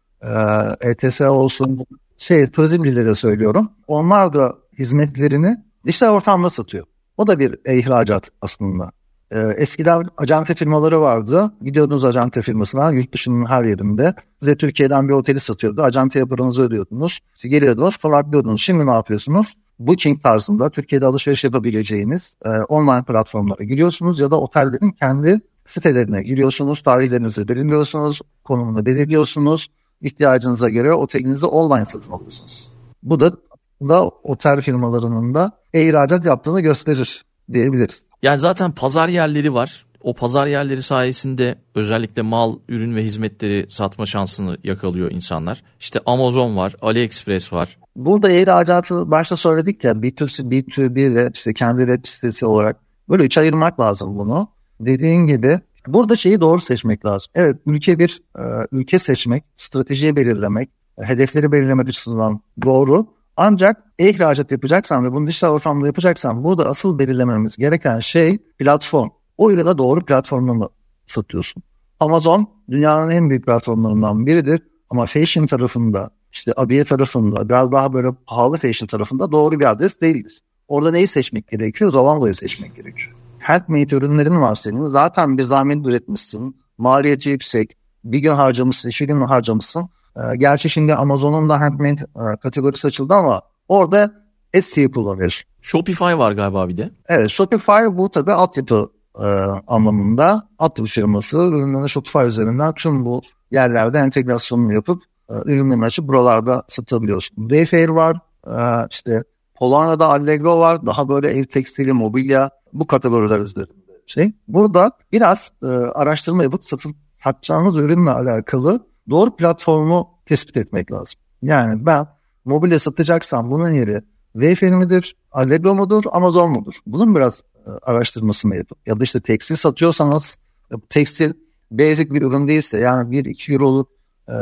ETS 0.81 1.21
e 1.21 1.29
olsun, 1.29 1.85
şey 2.17 2.51
turizmcilere 2.51 3.15
söylüyorum. 3.15 3.71
Onlar 3.87 4.33
da 4.33 4.55
hizmetlerini 4.79 5.57
dijital 5.87 6.09
ortamda 6.09 6.51
satıyor. 6.51 6.87
O 7.17 7.27
da 7.27 7.39
bir 7.39 7.75
ihracat 7.79 8.31
aslında. 8.43 8.91
Ee, 9.33 9.39
eskiden 9.57 10.05
acente 10.17 10.55
firmaları 10.55 11.01
vardı. 11.01 11.53
Gidiyordunuz 11.63 12.05
acente 12.05 12.43
firmasına 12.43 12.91
yurt 12.91 13.15
dışının 13.15 13.47
her 13.47 13.65
yerinde. 13.65 14.15
Size 14.39 14.57
Türkiye'den 14.57 15.09
bir 15.09 15.13
oteli 15.13 15.41
satıyordu. 15.41 15.83
Acenteye 15.83 16.25
paranızı 16.25 16.63
ödüyordunuz. 16.63 17.21
Siz 17.35 17.51
geliyordunuz 17.51 17.97
konaklıyordunuz. 17.97 18.63
Şimdi 18.63 18.87
ne 18.87 18.91
yapıyorsunuz? 18.91 19.57
Booking 19.79 20.23
tarzında 20.23 20.71
Türkiye'de 20.71 21.07
alışveriş 21.07 21.45
yapabileceğiniz 21.45 22.37
e, 22.45 22.49
online 22.49 23.05
platformlara 23.05 23.65
giriyorsunuz 23.65 24.19
ya 24.19 24.31
da 24.31 24.41
otellerin 24.41 24.91
kendi 24.91 25.41
sitelerine 25.67 26.23
giriyorsunuz, 26.23 26.83
tarihlerinizi 26.83 27.49
belirliyorsunuz, 27.49 28.21
konumunu 28.45 28.87
belirliyorsunuz, 28.87 29.69
ihtiyacınıza 30.01 30.69
göre 30.69 30.93
otelinizi 30.93 31.47
online 31.47 31.85
satın 31.85 32.13
alıyorsunuz. 32.13 32.69
Bu 33.03 33.21
da 33.21 33.33
da 33.81 34.09
otel 34.09 34.61
firmalarının 34.61 35.35
da 35.35 35.53
e-ihracat 35.75 36.25
yaptığını 36.25 36.61
gösterir 36.61 37.25
diyebiliriz. 37.53 38.03
Yani 38.23 38.41
zaten 38.41 38.73
pazar 38.73 39.09
yerleri 39.09 39.55
var. 39.55 39.87
O 40.01 40.15
pazar 40.15 40.47
yerleri 40.47 40.83
sayesinde 40.83 41.55
özellikle 41.75 42.23
mal, 42.23 42.57
ürün 42.69 42.97
ve 42.97 43.05
hizmetleri 43.05 43.67
satma 43.69 44.07
şansını 44.07 44.57
yakalıyor 44.65 45.11
insanlar. 45.11 45.63
İşte 45.81 46.01
Amazon 46.07 46.57
var, 46.57 46.75
AliExpress 46.83 47.53
var. 47.53 47.79
Burada 47.97 48.31
ihracatı 48.31 49.11
başta 49.11 49.37
söyledik 49.37 49.85
ya 49.85 49.93
B2C, 49.93 50.43
B2B 50.43 51.15
ve 51.15 51.31
işte 51.35 51.55
kendi 51.55 51.81
web 51.81 52.07
sitesi 52.07 52.47
olarak 52.47 52.77
böyle 53.09 53.25
üç 53.25 53.39
ayırmak 53.39 53.81
lazım 53.81 54.19
bunu. 54.19 54.49
Dediğin 54.81 55.27
gibi 55.27 55.61
burada 55.87 56.17
şeyi 56.17 56.41
doğru 56.41 56.61
seçmek 56.61 57.07
lazım. 57.07 57.33
Evet 57.35 57.57
ülke 57.67 57.99
bir 57.99 58.23
e, 58.39 58.43
ülke 58.73 58.99
seçmek, 58.99 59.45
stratejiyi 59.57 60.17
belirlemek, 60.17 60.71
hedefleri 61.01 61.53
belirlemek 61.53 61.89
açısından 61.89 62.41
doğru. 62.65 63.07
Ancak 63.41 63.85
ihracat 63.99 64.53
yapacaksan 64.53 65.05
ve 65.05 65.13
bunu 65.13 65.27
dijital 65.27 65.49
ortamda 65.49 65.87
yapacaksan 65.87 66.45
burada 66.45 66.67
asıl 66.67 66.99
belirlememiz 66.99 67.57
gereken 67.57 68.01
şey 68.01 68.39
platform. 68.39 69.09
O 69.37 69.51
ürüne 69.51 69.79
doğru 69.79 70.05
platformunu 70.05 70.71
satıyorsun. 71.07 71.63
Amazon 72.01 72.51
dünyanın 72.71 73.11
en 73.11 73.31
büyük 73.31 73.47
platformlarından 73.47 74.27
biridir 74.27 74.63
ama 74.91 75.07
fashion 75.07 75.47
tarafında 75.47 76.11
işte 76.33 76.53
abiye 76.57 76.85
tarafında 76.85 77.49
biraz 77.49 77.73
daha 77.73 77.93
böyle 77.93 78.09
pahalı 78.27 78.59
fashion 78.59 78.87
tarafında 78.87 79.33
doğru 79.33 79.61
bir 79.61 79.71
adres 79.71 80.01
değildir. 80.01 80.43
Orada 80.69 80.91
neyi 80.91 81.07
seçmek 81.07 81.49
gerekiyor? 81.49 81.93
Zamango'yu 81.93 82.35
seçmek 82.35 82.77
gerekiyor. 82.77 83.17
Handmade 83.39 83.97
ürünlerin 83.97 84.41
var 84.41 84.55
senin. 84.55 84.89
Zaten 84.89 85.39
bir 85.39 85.43
zahmet 85.43 85.87
üretmişsin. 85.87 86.57
Maliyeti 86.79 87.29
yüksek. 87.29 87.77
Bir 88.05 88.19
gün 88.19 88.33
harcamışsın, 88.33 88.89
iki 88.89 89.07
gün 89.07 89.21
harcamışsın. 89.21 89.89
Ee, 90.17 90.37
gerçi 90.37 90.71
şimdi 90.71 90.95
Amazon'un 90.95 91.49
da 91.49 91.61
handmade 91.61 92.01
e, 92.17 92.37
kategorisi 92.43 92.87
açıldı 92.87 93.15
ama 93.15 93.43
Orada 93.69 94.13
Etsy'yi 94.53 94.91
kullanıyorsun. 94.91 95.49
Shopify 95.61 96.05
var 96.05 96.33
galiba 96.33 96.69
bir 96.69 96.77
de. 96.77 96.91
Evet 97.09 97.31
Shopify 97.31 97.87
bu 97.93 98.11
tabii 98.11 98.33
altyapı 98.33 98.91
e, 99.19 99.27
anlamında 99.67 100.49
altyapı 100.59 100.91
firması 100.91 101.37
ürünlerini 101.37 101.89
Shopify 101.89 102.19
üzerinden 102.19 102.73
tüm 102.73 103.05
bu 103.05 103.23
yerlerde 103.51 103.99
entegrasyonunu 103.99 104.73
yapıp 104.73 105.03
e, 105.31 105.35
ürünlerini 105.45 105.85
açıp 105.85 106.09
buralarda 106.09 106.63
satabiliyorsun. 106.69 107.37
Wayfair 107.37 107.89
var, 107.89 108.17
e, 108.47 108.87
işte 108.91 109.23
Polonya'da 109.55 110.07
Allegro 110.07 110.59
var, 110.59 110.87
daha 110.87 111.09
böyle 111.09 111.29
ev 111.29 111.45
tekstili, 111.45 111.93
mobilya 111.93 112.51
bu 112.73 112.87
kategoriler 112.87 113.39
üzerinde 113.39 113.73
şey. 114.07 114.33
Burada 114.49 114.93
biraz 115.13 115.53
e, 115.63 115.67
araştırma 115.67 116.43
yapıp 116.43 116.65
satın, 116.65 116.97
satacağınız 117.25 117.77
ürünle 117.77 118.11
alakalı 118.11 118.87
doğru 119.11 119.37
platformu 119.37 120.09
tespit 120.27 120.57
etmek 120.57 120.93
lazım. 120.93 121.21
Yani 121.43 121.87
ben 121.87 122.07
mobilya 122.45 122.79
satacaksam 122.79 123.51
bunun 123.51 123.71
yeri 123.71 124.03
Wayfair 124.33 124.71
midir, 124.73 125.17
Allegro 125.33 125.75
mudur, 125.75 126.05
Amazon 126.13 126.51
mudur? 126.51 126.75
Bunun 126.87 127.15
biraz 127.15 127.43
e, 127.67 127.71
araştırmasını 127.83 128.57
yapıp 128.57 128.79
ya 128.87 129.01
da 129.01 129.05
işte 129.05 129.21
tekstil 129.21 129.55
satıyorsanız 129.55 130.37
e, 130.73 130.75
tekstil 130.89 131.33
basic 131.71 132.11
bir 132.11 132.23
ürün 132.23 132.49
değilse 132.49 132.79
yani 132.79 133.17
1-2 133.17 133.53
euroluk 133.53 133.89
e, 134.29 134.33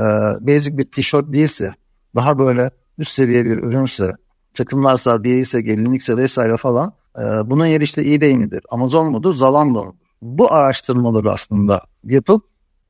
basic 0.41 0.79
bir 0.79 0.91
tişört 0.91 1.33
değilse 1.33 1.75
daha 2.15 2.39
böyle 2.39 2.71
üst 2.99 3.13
seviye 3.13 3.45
bir 3.45 3.57
ürünse 3.57 4.13
takımlarsa, 4.55 5.25
değilse, 5.25 5.61
gelinlikse 5.61 6.17
vesaire 6.17 6.57
falan 6.57 6.93
e, 7.19 7.23
bunun 7.51 7.67
yeri 7.67 7.85
işte 7.85 8.13
eBay 8.13 8.37
midir, 8.37 8.63
Amazon 8.71 9.11
mudur, 9.11 9.35
Zalando 9.35 9.85
mudur? 9.85 9.97
Bu 10.23 10.53
araştırmaları 10.53 11.33
aslında 11.33 11.81
yapıp 12.05 12.45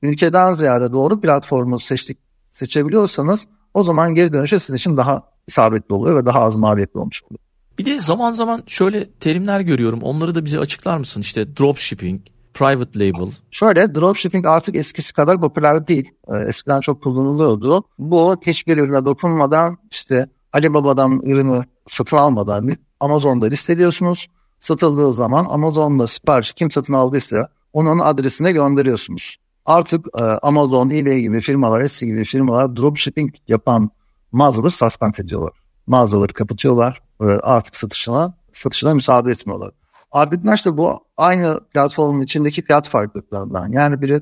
ülkeden 0.06 0.52
ziyade 0.52 0.92
doğru 0.92 1.20
platformu 1.20 1.80
seçtik 1.80 2.18
seçebiliyorsanız 2.46 3.46
o 3.75 3.82
zaman 3.82 4.14
geri 4.14 4.32
dönüşü 4.32 4.60
sizin 4.60 4.76
için 4.76 4.96
daha 4.96 5.22
isabetli 5.46 5.94
oluyor 5.94 6.16
ve 6.16 6.26
daha 6.26 6.40
az 6.40 6.56
maliyetli 6.56 7.00
olmuş 7.00 7.22
oluyor. 7.22 7.40
Bir 7.78 7.84
de 7.84 8.00
zaman 8.00 8.30
zaman 8.30 8.62
şöyle 8.66 9.10
terimler 9.10 9.60
görüyorum. 9.60 10.02
Onları 10.02 10.34
da 10.34 10.44
bize 10.44 10.58
açıklar 10.58 10.98
mısın? 10.98 11.20
İşte 11.20 11.56
dropshipping, 11.56 12.20
private 12.54 12.98
label. 12.98 13.32
Şöyle 13.50 13.94
dropshipping 13.94 14.46
artık 14.46 14.76
eskisi 14.76 15.12
kadar 15.12 15.40
popüler 15.40 15.86
değil. 15.86 16.10
Ee, 16.28 16.36
eskiden 16.36 16.80
çok 16.80 17.02
kullanılıyordu. 17.02 17.84
Bu 17.98 18.36
hiçbir 18.46 18.78
ürüne 18.78 19.04
dokunmadan 19.04 19.78
işte 19.90 20.26
Alibaba'dan 20.52 21.20
ürünü 21.25 21.64
satın 21.86 22.16
almadan 22.16 22.70
Amazon'da 23.00 23.46
listeliyorsunuz. 23.46 24.28
Satıldığı 24.58 25.12
zaman 25.12 25.46
Amazon'da 25.50 26.06
sipariş 26.06 26.52
kim 26.52 26.70
satın 26.70 26.92
aldıysa 26.92 27.48
onun 27.72 27.98
adresine 27.98 28.52
gönderiyorsunuz. 28.52 29.36
Artık 29.66 30.06
e, 30.18 30.23
Amazon, 30.23 30.90
eBay 30.90 31.20
gibi 31.20 31.40
firmalar, 31.40 31.80
Etsy 31.80 32.06
gibi 32.06 32.25
firmalar 32.25 32.76
dropshipping 32.76 33.35
yapan 33.49 33.90
mağazaları 34.32 34.70
suspend 34.70 35.14
ediyorlar. 35.14 35.52
Mağazaları 35.87 36.32
kapatıyorlar 36.32 37.02
ve 37.20 37.40
artık 37.40 37.76
satışına 37.76 38.35
satışına 38.52 38.94
müsaade 38.94 39.30
etmiyorlar. 39.30 39.70
Arbitraj 40.12 40.66
da 40.66 40.76
bu 40.76 41.00
aynı 41.16 41.61
platformun 41.75 42.20
içindeki 42.20 42.62
fiyat 42.62 42.88
farklılıklarından. 42.88 43.73
Yani 43.73 44.02
biri 44.02 44.20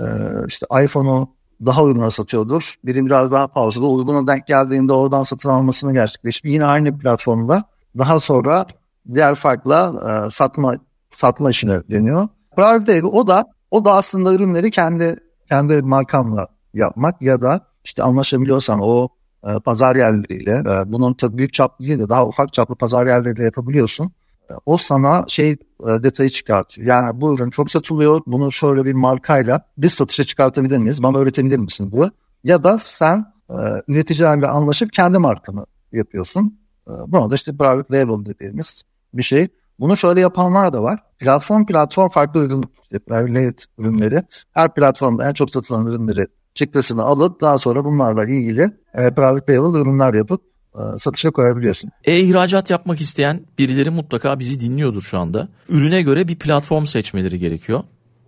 e, 0.00 0.04
işte 0.48 0.66
iPhone'u 0.84 1.28
daha 1.66 1.82
uyguna 1.82 2.10
satıyordur. 2.10 2.74
Biri 2.84 3.06
biraz 3.06 3.32
daha 3.32 3.48
pahalı. 3.48 3.88
Uyguna 3.88 4.26
denk 4.26 4.46
geldiğinde 4.46 4.92
oradan 4.92 5.22
satın 5.22 5.48
almasını 5.48 5.92
gerçekleşip 5.92 6.44
yine 6.46 6.66
aynı 6.66 6.98
platformda 6.98 7.64
daha 7.98 8.20
sonra 8.20 8.66
diğer 9.14 9.34
farkla 9.34 9.94
e, 10.26 10.30
satma 10.30 10.74
satma 11.12 11.50
işine 11.50 11.80
deniyor. 11.90 12.28
Private 12.56 13.04
o 13.04 13.26
da 13.26 13.44
o 13.72 13.84
da 13.84 13.92
aslında 13.94 14.34
ürünleri 14.34 14.70
kendi 14.70 15.16
kendi 15.48 15.82
markamla 15.82 16.48
yapmak 16.74 17.22
ya 17.22 17.42
da 17.42 17.66
işte 17.84 18.02
anlaşabiliyorsan 18.02 18.80
o 18.82 19.08
e, 19.44 19.60
pazar 19.64 19.96
yerleriyle 19.96 20.52
e, 20.52 20.92
bunun 20.92 21.14
tabii 21.14 21.38
büyük 21.38 21.52
çaplı 21.52 21.86
değil 21.86 21.98
de 21.98 22.08
daha 22.08 22.26
ufak 22.26 22.52
çaplı 22.52 22.74
pazar 22.74 23.06
yerleriyle 23.06 23.44
yapabiliyorsun. 23.44 24.12
E, 24.50 24.54
o 24.66 24.76
sana 24.76 25.24
şey 25.28 25.50
e, 25.50 25.56
detayı 26.02 26.30
çıkartıyor. 26.30 26.86
Yani 26.86 27.20
bu 27.20 27.34
ürün 27.34 27.50
çok 27.50 27.70
satılıyor. 27.70 28.20
Bunu 28.26 28.52
şöyle 28.52 28.84
bir 28.84 28.92
markayla 28.92 29.66
biz 29.78 29.92
satışa 29.92 30.24
çıkartabilir 30.24 30.78
miyiz? 30.78 31.02
Bana 31.02 31.18
öğretebilir 31.18 31.58
misin 31.58 31.92
bu? 31.92 32.10
Ya 32.44 32.62
da 32.62 32.78
sen 32.78 33.32
e, 33.50 33.54
üreticilerle 33.88 34.46
anlaşıp 34.46 34.92
kendi 34.92 35.18
markanı 35.18 35.66
yapıyorsun. 35.92 36.58
E, 36.88 36.92
buna 37.06 37.30
da 37.30 37.34
işte 37.34 37.56
private 37.56 37.98
label 37.98 38.24
dediğimiz 38.24 38.82
bir 39.14 39.22
şey. 39.22 39.48
Bunu 39.80 39.96
şöyle 39.96 40.20
yapanlar 40.20 40.72
da 40.72 40.82
var. 40.82 41.02
Platform 41.22 41.66
platform 41.66 42.08
farklı 42.08 42.44
ürün, 42.44 42.64
işte 42.82 43.54
ürünleri. 43.78 44.22
Her 44.52 44.74
platformda 44.74 45.28
en 45.28 45.32
çok 45.32 45.50
satılan 45.50 45.86
ürünleri 45.86 46.26
çıktısını 46.54 47.02
alıp 47.02 47.40
daha 47.40 47.58
sonra 47.58 47.84
bunlarla 47.84 48.24
ilgili 48.24 48.62
e, 48.94 49.14
private 49.14 49.56
label 49.56 49.80
ürünler 49.80 50.14
yapıp 50.14 50.42
e, 50.74 50.98
satışa 50.98 51.30
koyabiliyorsun. 51.30 51.90
E-ihracat 52.04 52.70
yapmak 52.70 53.00
isteyen 53.00 53.40
birileri 53.58 53.90
mutlaka 53.90 54.38
bizi 54.38 54.60
dinliyordur 54.60 55.02
şu 55.02 55.18
anda. 55.18 55.48
Ürüne 55.68 56.02
göre 56.02 56.28
bir 56.28 56.36
platform 56.36 56.84
seçmeleri 56.84 57.38
gerekiyor 57.38 57.80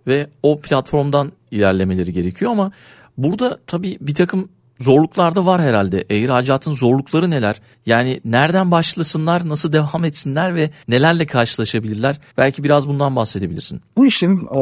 ve 0.07 0.29
o 0.43 0.61
platformdan 0.61 1.31
ilerlemeleri 1.51 2.13
gerekiyor 2.13 2.51
ama 2.51 2.71
burada 3.17 3.59
tabii 3.67 3.97
bir 4.01 4.15
takım 4.15 4.49
zorluklar 4.79 5.35
da 5.35 5.45
var 5.45 5.61
herhalde. 5.61 6.05
E-ihracatın 6.09 6.73
zorlukları 6.73 7.29
neler? 7.29 7.61
Yani 7.85 8.21
nereden 8.25 8.71
başlasınlar, 8.71 9.49
nasıl 9.49 9.73
devam 9.73 10.05
etsinler 10.05 10.55
ve 10.55 10.69
nelerle 10.87 11.25
karşılaşabilirler? 11.25 12.19
Belki 12.37 12.63
biraz 12.63 12.87
bundan 12.87 13.15
bahsedebilirsin. 13.15 13.81
Bu 13.97 14.05
işin 14.05 14.37
e, 14.37 14.59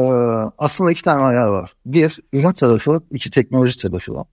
aslında 0.58 0.90
iki 0.90 1.02
tane 1.02 1.24
ayağı 1.24 1.50
var. 1.50 1.72
Bir, 1.86 2.18
ürün 2.32 2.52
tarafı, 2.52 3.00
iki 3.10 3.30
teknoloji 3.30 3.78
tarafı 3.78 4.14
var. 4.14 4.26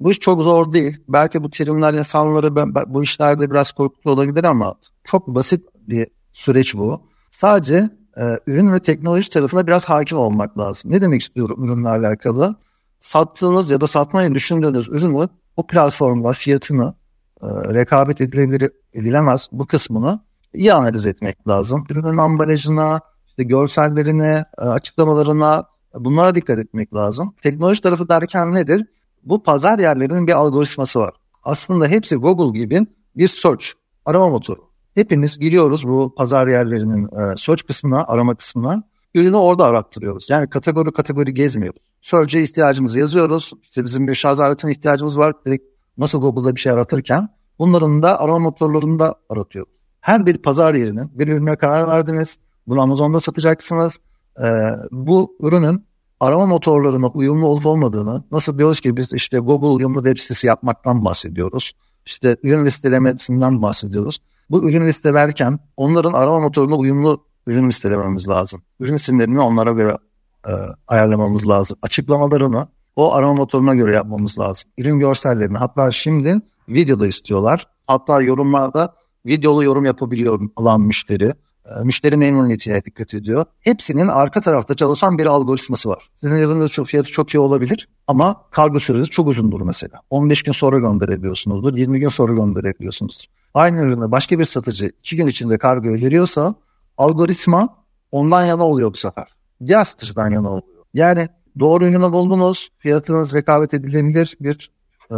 Bu 0.00 0.10
iş 0.10 0.18
çok 0.18 0.42
zor 0.42 0.72
değil. 0.72 0.96
Belki 1.08 1.42
bu 1.42 1.50
terimler 1.50 1.94
insanları 1.94 2.56
ben, 2.56 2.74
ben, 2.74 2.84
bu 2.88 3.02
işlerde 3.02 3.50
biraz 3.50 3.72
korkutucu 3.72 4.10
olabilir 4.10 4.44
ama 4.44 4.74
çok 5.04 5.26
basit 5.26 5.64
bir 5.88 6.06
süreç 6.32 6.74
bu. 6.74 7.02
Sadece 7.30 7.90
e, 8.16 8.22
ürün 8.46 8.72
ve 8.72 8.80
teknoloji 8.80 9.30
tarafına 9.30 9.66
biraz 9.66 9.84
hakim 9.84 10.18
olmak 10.18 10.58
lazım. 10.58 10.90
Ne 10.90 11.02
demek 11.02 11.20
istiyorum 11.20 11.64
ürünle 11.64 11.88
alakalı? 11.88 12.56
Sattığınız 13.00 13.70
ya 13.70 13.80
da 13.80 13.86
satmayı 13.86 14.34
düşündüğünüz 14.34 14.88
ürünü 14.88 15.28
o 15.56 15.66
platformla 15.66 16.32
fiyatını 16.32 16.94
e, 17.42 17.46
rekabet 17.46 18.20
edilebilir, 18.20 18.70
edilemez 18.92 19.48
bu 19.52 19.66
kısmını 19.66 20.20
iyi 20.54 20.72
analiz 20.72 21.06
etmek 21.06 21.48
lazım. 21.48 21.84
Ürünün 21.90 22.18
ambalajına, 22.18 23.00
işte 23.26 23.42
görsellerine, 23.42 24.44
e, 24.58 24.62
açıklamalarına 24.62 25.64
bunlara 25.94 26.34
dikkat 26.34 26.58
etmek 26.58 26.94
lazım. 26.94 27.34
Teknoloji 27.42 27.80
tarafı 27.80 28.08
derken 28.08 28.54
nedir? 28.54 28.86
Bu 29.24 29.42
pazar 29.42 29.78
yerlerinin 29.78 30.26
bir 30.26 30.32
algoritması 30.32 31.00
var. 31.00 31.14
Aslında 31.44 31.86
hepsi 31.86 32.16
Google 32.16 32.58
gibi 32.58 32.86
bir 33.16 33.28
search, 33.28 33.64
arama 34.04 34.28
motoru. 34.28 34.68
Hepimiz 34.94 35.38
giriyoruz 35.38 35.88
bu 35.88 36.14
pazar 36.14 36.46
yerlerinin 36.46 37.04
e, 37.04 37.36
search 37.36 37.62
kısmına, 37.66 38.04
arama 38.04 38.34
kısmına. 38.34 38.82
Ürünü 39.14 39.36
orada 39.36 39.64
arattırıyoruz. 39.64 40.30
Yani 40.30 40.50
kategori 40.50 40.92
kategori 40.92 41.34
gezmiyoruz. 41.34 41.82
Search'e 42.02 42.42
ihtiyacımızı 42.42 42.98
yazıyoruz. 42.98 43.52
İşte 43.62 43.84
bizim 43.84 44.08
bir 44.08 44.14
şarj 44.14 44.38
aletine 44.38 44.70
ihtiyacımız 44.70 45.18
var. 45.18 45.34
Direkt 45.46 45.64
nasıl 45.98 46.20
Google'da 46.20 46.56
bir 46.56 46.60
şey 46.60 46.72
aratırken 46.72 47.28
bunların 47.58 48.02
da 48.02 48.20
arama 48.20 48.38
motorlarında 48.38 49.14
aratıyoruz. 49.28 49.74
Her 50.00 50.26
bir 50.26 50.38
pazar 50.38 50.74
yerinin 50.74 51.18
bir 51.18 51.28
ürüne 51.28 51.56
karar 51.56 51.88
verdiniz. 51.88 52.38
Bunu 52.66 52.80
Amazon'da 52.80 53.20
satacaksınız. 53.20 53.98
Ee, 54.38 54.70
bu 54.90 55.36
ürünün 55.40 55.86
arama 56.20 56.46
motorlarına 56.46 57.06
uyumlu 57.06 57.46
olup 57.46 57.66
olmadığını 57.66 58.24
nasıl 58.32 58.58
diyoruz 58.58 58.80
ki 58.80 58.96
biz 58.96 59.12
işte 59.12 59.38
Google 59.38 59.66
uyumlu 59.66 60.04
web 60.04 60.18
sitesi 60.18 60.46
yapmaktan 60.46 61.04
bahsediyoruz. 61.04 61.72
İşte 62.06 62.36
ürün 62.42 62.64
listelemesinden 62.66 63.62
bahsediyoruz. 63.62 64.18
Bu 64.50 64.68
ürün 64.68 64.86
listelerken 64.86 65.58
onların 65.76 66.12
arama 66.12 66.40
motoruna 66.40 66.76
uyumlu 66.76 67.27
ürün 67.48 67.68
listelememiz 67.68 68.28
lazım. 68.28 68.62
Ürün 68.80 68.94
isimlerini 68.94 69.40
onlara 69.40 69.72
göre 69.72 69.96
e, 70.48 70.52
ayarlamamız 70.88 71.48
lazım. 71.48 71.78
Açıklamalarını 71.82 72.68
o 72.96 73.14
arama 73.14 73.34
motoruna 73.34 73.74
göre 73.74 73.94
yapmamız 73.94 74.38
lazım. 74.38 74.70
Ürün 74.78 74.98
görsellerini 74.98 75.58
hatta 75.58 75.92
şimdi 75.92 76.40
videoda 76.68 77.06
istiyorlar. 77.06 77.66
Hatta 77.86 78.22
yorumlarda 78.22 78.94
videolu 79.26 79.64
yorum 79.64 79.84
yapabiliyor 79.84 80.40
alan 80.56 80.80
müşteri. 80.80 81.34
E, 81.64 81.84
müşteri 81.84 82.16
memnuniyetine 82.16 82.84
dikkat 82.84 83.14
ediyor. 83.14 83.44
Hepsinin 83.60 84.08
arka 84.08 84.40
tarafta 84.40 84.74
çalışan 84.74 85.18
bir 85.18 85.26
algoritması 85.26 85.88
var. 85.88 86.08
Sizin 86.14 86.36
ürününüz 86.36 86.72
çok 86.72 86.86
fiyatı 86.86 87.12
çok 87.12 87.34
iyi 87.34 87.38
olabilir 87.38 87.88
ama 88.06 88.42
kargo 88.50 88.80
süresi 88.80 89.10
çok 89.10 89.28
uzundur 89.28 89.60
mesela. 89.60 90.00
15 90.10 90.42
gün 90.42 90.52
sonra 90.52 90.78
gönderebiliyorsunuzdur, 90.78 91.76
20 91.76 92.00
gün 92.00 92.08
sonra 92.08 92.32
gönderebiliyorsunuzdur. 92.32 93.24
Aynı 93.54 93.80
ürünü 93.80 94.10
başka 94.10 94.38
bir 94.38 94.44
satıcı 94.44 94.90
2 95.00 95.16
gün 95.16 95.26
içinde 95.26 95.58
kargo 95.58 95.88
veriyorsa 95.88 96.54
algoritma 96.98 97.76
ondan 98.12 98.44
yana 98.44 98.66
oluyor 98.66 98.92
bu 98.92 98.96
sefer. 98.96 99.26
Satıcıdan 99.84 100.30
yana 100.30 100.50
oluyor. 100.50 100.84
Yani 100.94 101.28
doğru 101.58 101.84
ürünü 101.84 102.12
buldunuz, 102.12 102.68
fiyatınız 102.78 103.34
rekabet 103.34 103.74
edilebilir 103.74 104.36
bir 104.40 104.70
e, 105.10 105.16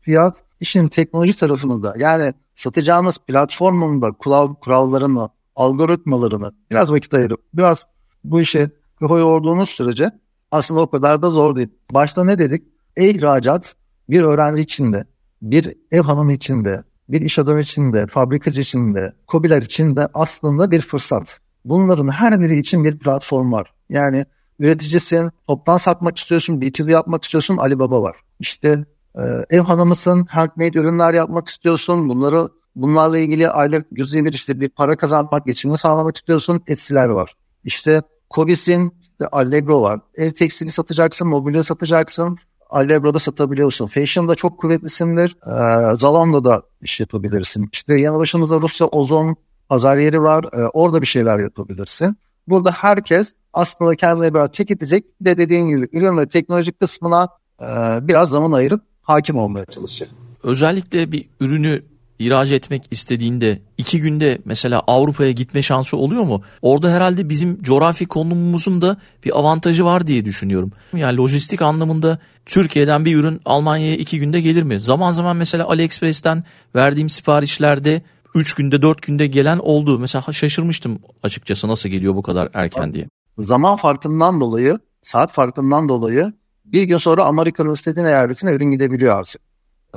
fiyat. 0.00 0.36
İşin 0.60 0.88
teknoloji 0.88 1.36
tarafında 1.36 1.94
yani 1.96 2.34
satacağınız 2.54 3.18
platformunda 3.18 4.12
kural, 4.12 4.54
kurallarını, 4.54 5.28
algoritmalarını 5.56 6.52
biraz 6.70 6.92
vakit 6.92 7.14
ayırıp 7.14 7.40
biraz 7.54 7.86
bu 8.24 8.40
işe 8.40 8.70
kafa 9.00 9.18
yorduğunuz 9.18 9.68
sürece 9.68 10.10
aslında 10.50 10.80
o 10.80 10.90
kadar 10.90 11.22
da 11.22 11.30
zor 11.30 11.56
değil. 11.56 11.68
Başta 11.90 12.24
ne 12.24 12.38
dedik? 12.38 12.62
E-ihracat 12.96 13.74
bir 14.10 14.22
öğrenci 14.22 14.62
için 14.62 14.92
de 14.92 15.04
bir 15.42 15.76
ev 15.90 16.02
hanımı 16.02 16.32
için 16.32 16.64
de 16.64 16.84
bir 17.08 17.20
iş 17.20 17.38
adamı 17.38 17.60
için 17.60 17.92
de, 17.92 18.06
fabrikacı 18.06 18.60
için 18.60 18.94
de, 18.94 19.12
kobiler 19.26 19.62
için 19.62 19.96
de 19.96 20.08
aslında 20.14 20.70
bir 20.70 20.80
fırsat. 20.80 21.38
Bunların 21.64 22.08
her 22.08 22.40
biri 22.40 22.58
için 22.58 22.84
bir 22.84 22.98
platform 22.98 23.52
var. 23.52 23.72
Yani 23.88 24.26
üreticisin, 24.58 25.30
toptan 25.46 25.76
satmak 25.76 26.18
istiyorsun, 26.18 26.60
B2B 26.60 26.90
yapmak 26.90 27.24
istiyorsun, 27.24 27.56
Alibaba 27.56 28.02
var. 28.02 28.16
İşte 28.40 28.84
e, 29.14 29.22
ev 29.50 29.60
hanımısın, 29.60 30.24
handmade 30.24 30.78
ürünler 30.78 31.14
yapmak 31.14 31.48
istiyorsun, 31.48 32.08
bunları 32.08 32.48
bunlarla 32.76 33.18
ilgili 33.18 33.48
aylık 33.48 33.86
cüzi 33.96 34.24
bir 34.24 34.32
işte 34.32 34.60
bir 34.60 34.68
para 34.68 34.96
kazanmak, 34.96 35.46
geçimini 35.46 35.78
sağlamak 35.78 36.16
istiyorsun, 36.16 36.62
Etsy'ler 36.66 37.08
var. 37.08 37.34
İşte 37.64 38.02
Kobisin, 38.30 38.92
işte 39.02 39.26
Allegro 39.26 39.82
var. 39.82 40.00
Ev 40.14 40.30
tekstili 40.30 40.70
satacaksın, 40.70 41.28
mobilya 41.28 41.62
satacaksın, 41.62 42.38
Allegro'da 42.72 43.18
satabiliyorsun. 43.18 43.86
Fashion'da 43.86 44.34
çok 44.34 44.58
kuvvetlisindir. 44.58 45.36
Ee, 45.46 45.96
Zalondo'da 45.96 46.62
iş 46.82 47.00
yapabilirsin. 47.00 47.68
İşte 47.72 48.00
yanı 48.00 48.18
başımızda 48.18 48.60
Rusya 48.60 48.86
Ozon 48.86 49.36
pazar 49.68 49.96
yeri 49.96 50.22
var. 50.22 50.44
Ee, 50.52 50.56
orada 50.72 51.00
bir 51.00 51.06
şeyler 51.06 51.38
yapabilirsin. 51.38 52.16
Burada 52.48 52.70
herkes 52.70 53.32
aslında 53.52 53.94
kendine 53.94 54.34
biraz 54.34 54.52
çekitecek 54.52 55.04
de 55.20 55.38
dediğin 55.38 55.68
gibi 55.68 55.88
ürün 55.92 56.18
ve 56.18 56.28
teknolojik 56.28 56.80
kısmına 56.80 57.28
e, 57.60 57.66
biraz 58.08 58.30
zaman 58.30 58.52
ayırıp 58.52 58.82
hakim 59.02 59.36
olmaya 59.36 59.64
çalışacak. 59.64 60.08
Özellikle 60.42 61.12
bir 61.12 61.28
ürünü 61.40 61.82
ihraç 62.26 62.52
etmek 62.52 62.82
istediğinde 62.90 63.58
iki 63.78 64.00
günde 64.00 64.38
mesela 64.44 64.82
Avrupa'ya 64.86 65.30
gitme 65.30 65.62
şansı 65.62 65.96
oluyor 65.96 66.22
mu? 66.22 66.42
Orada 66.62 66.90
herhalde 66.90 67.28
bizim 67.28 67.62
coğrafi 67.62 68.06
konumumuzun 68.06 68.82
da 68.82 68.96
bir 69.24 69.38
avantajı 69.38 69.84
var 69.84 70.06
diye 70.06 70.24
düşünüyorum. 70.24 70.72
Yani 70.96 71.16
lojistik 71.16 71.62
anlamında 71.62 72.18
Türkiye'den 72.46 73.04
bir 73.04 73.16
ürün 73.16 73.40
Almanya'ya 73.44 73.96
iki 73.96 74.18
günde 74.18 74.40
gelir 74.40 74.62
mi? 74.62 74.80
Zaman 74.80 75.12
zaman 75.12 75.36
mesela 75.36 75.68
AliExpress'ten 75.68 76.44
verdiğim 76.76 77.10
siparişlerde 77.10 78.02
3 78.34 78.54
günde 78.54 78.82
4 78.82 79.02
günde 79.02 79.26
gelen 79.26 79.58
oldu. 79.58 79.98
Mesela 79.98 80.32
şaşırmıştım 80.32 80.98
açıkçası 81.22 81.68
nasıl 81.68 81.88
geliyor 81.88 82.14
bu 82.14 82.22
kadar 82.22 82.48
erken 82.54 82.94
diye. 82.94 83.08
Zaman 83.38 83.76
farkından 83.76 84.40
dolayı, 84.40 84.78
saat 85.02 85.32
farkından 85.32 85.88
dolayı 85.88 86.32
bir 86.64 86.82
gün 86.82 86.98
sonra 86.98 87.24
Amerika'nın 87.24 87.72
istediğin 87.72 88.06
eyaletine 88.06 88.52
ürün 88.52 88.70
gidebiliyor 88.70 89.18
artık. 89.18 89.40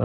Ee, 0.00 0.04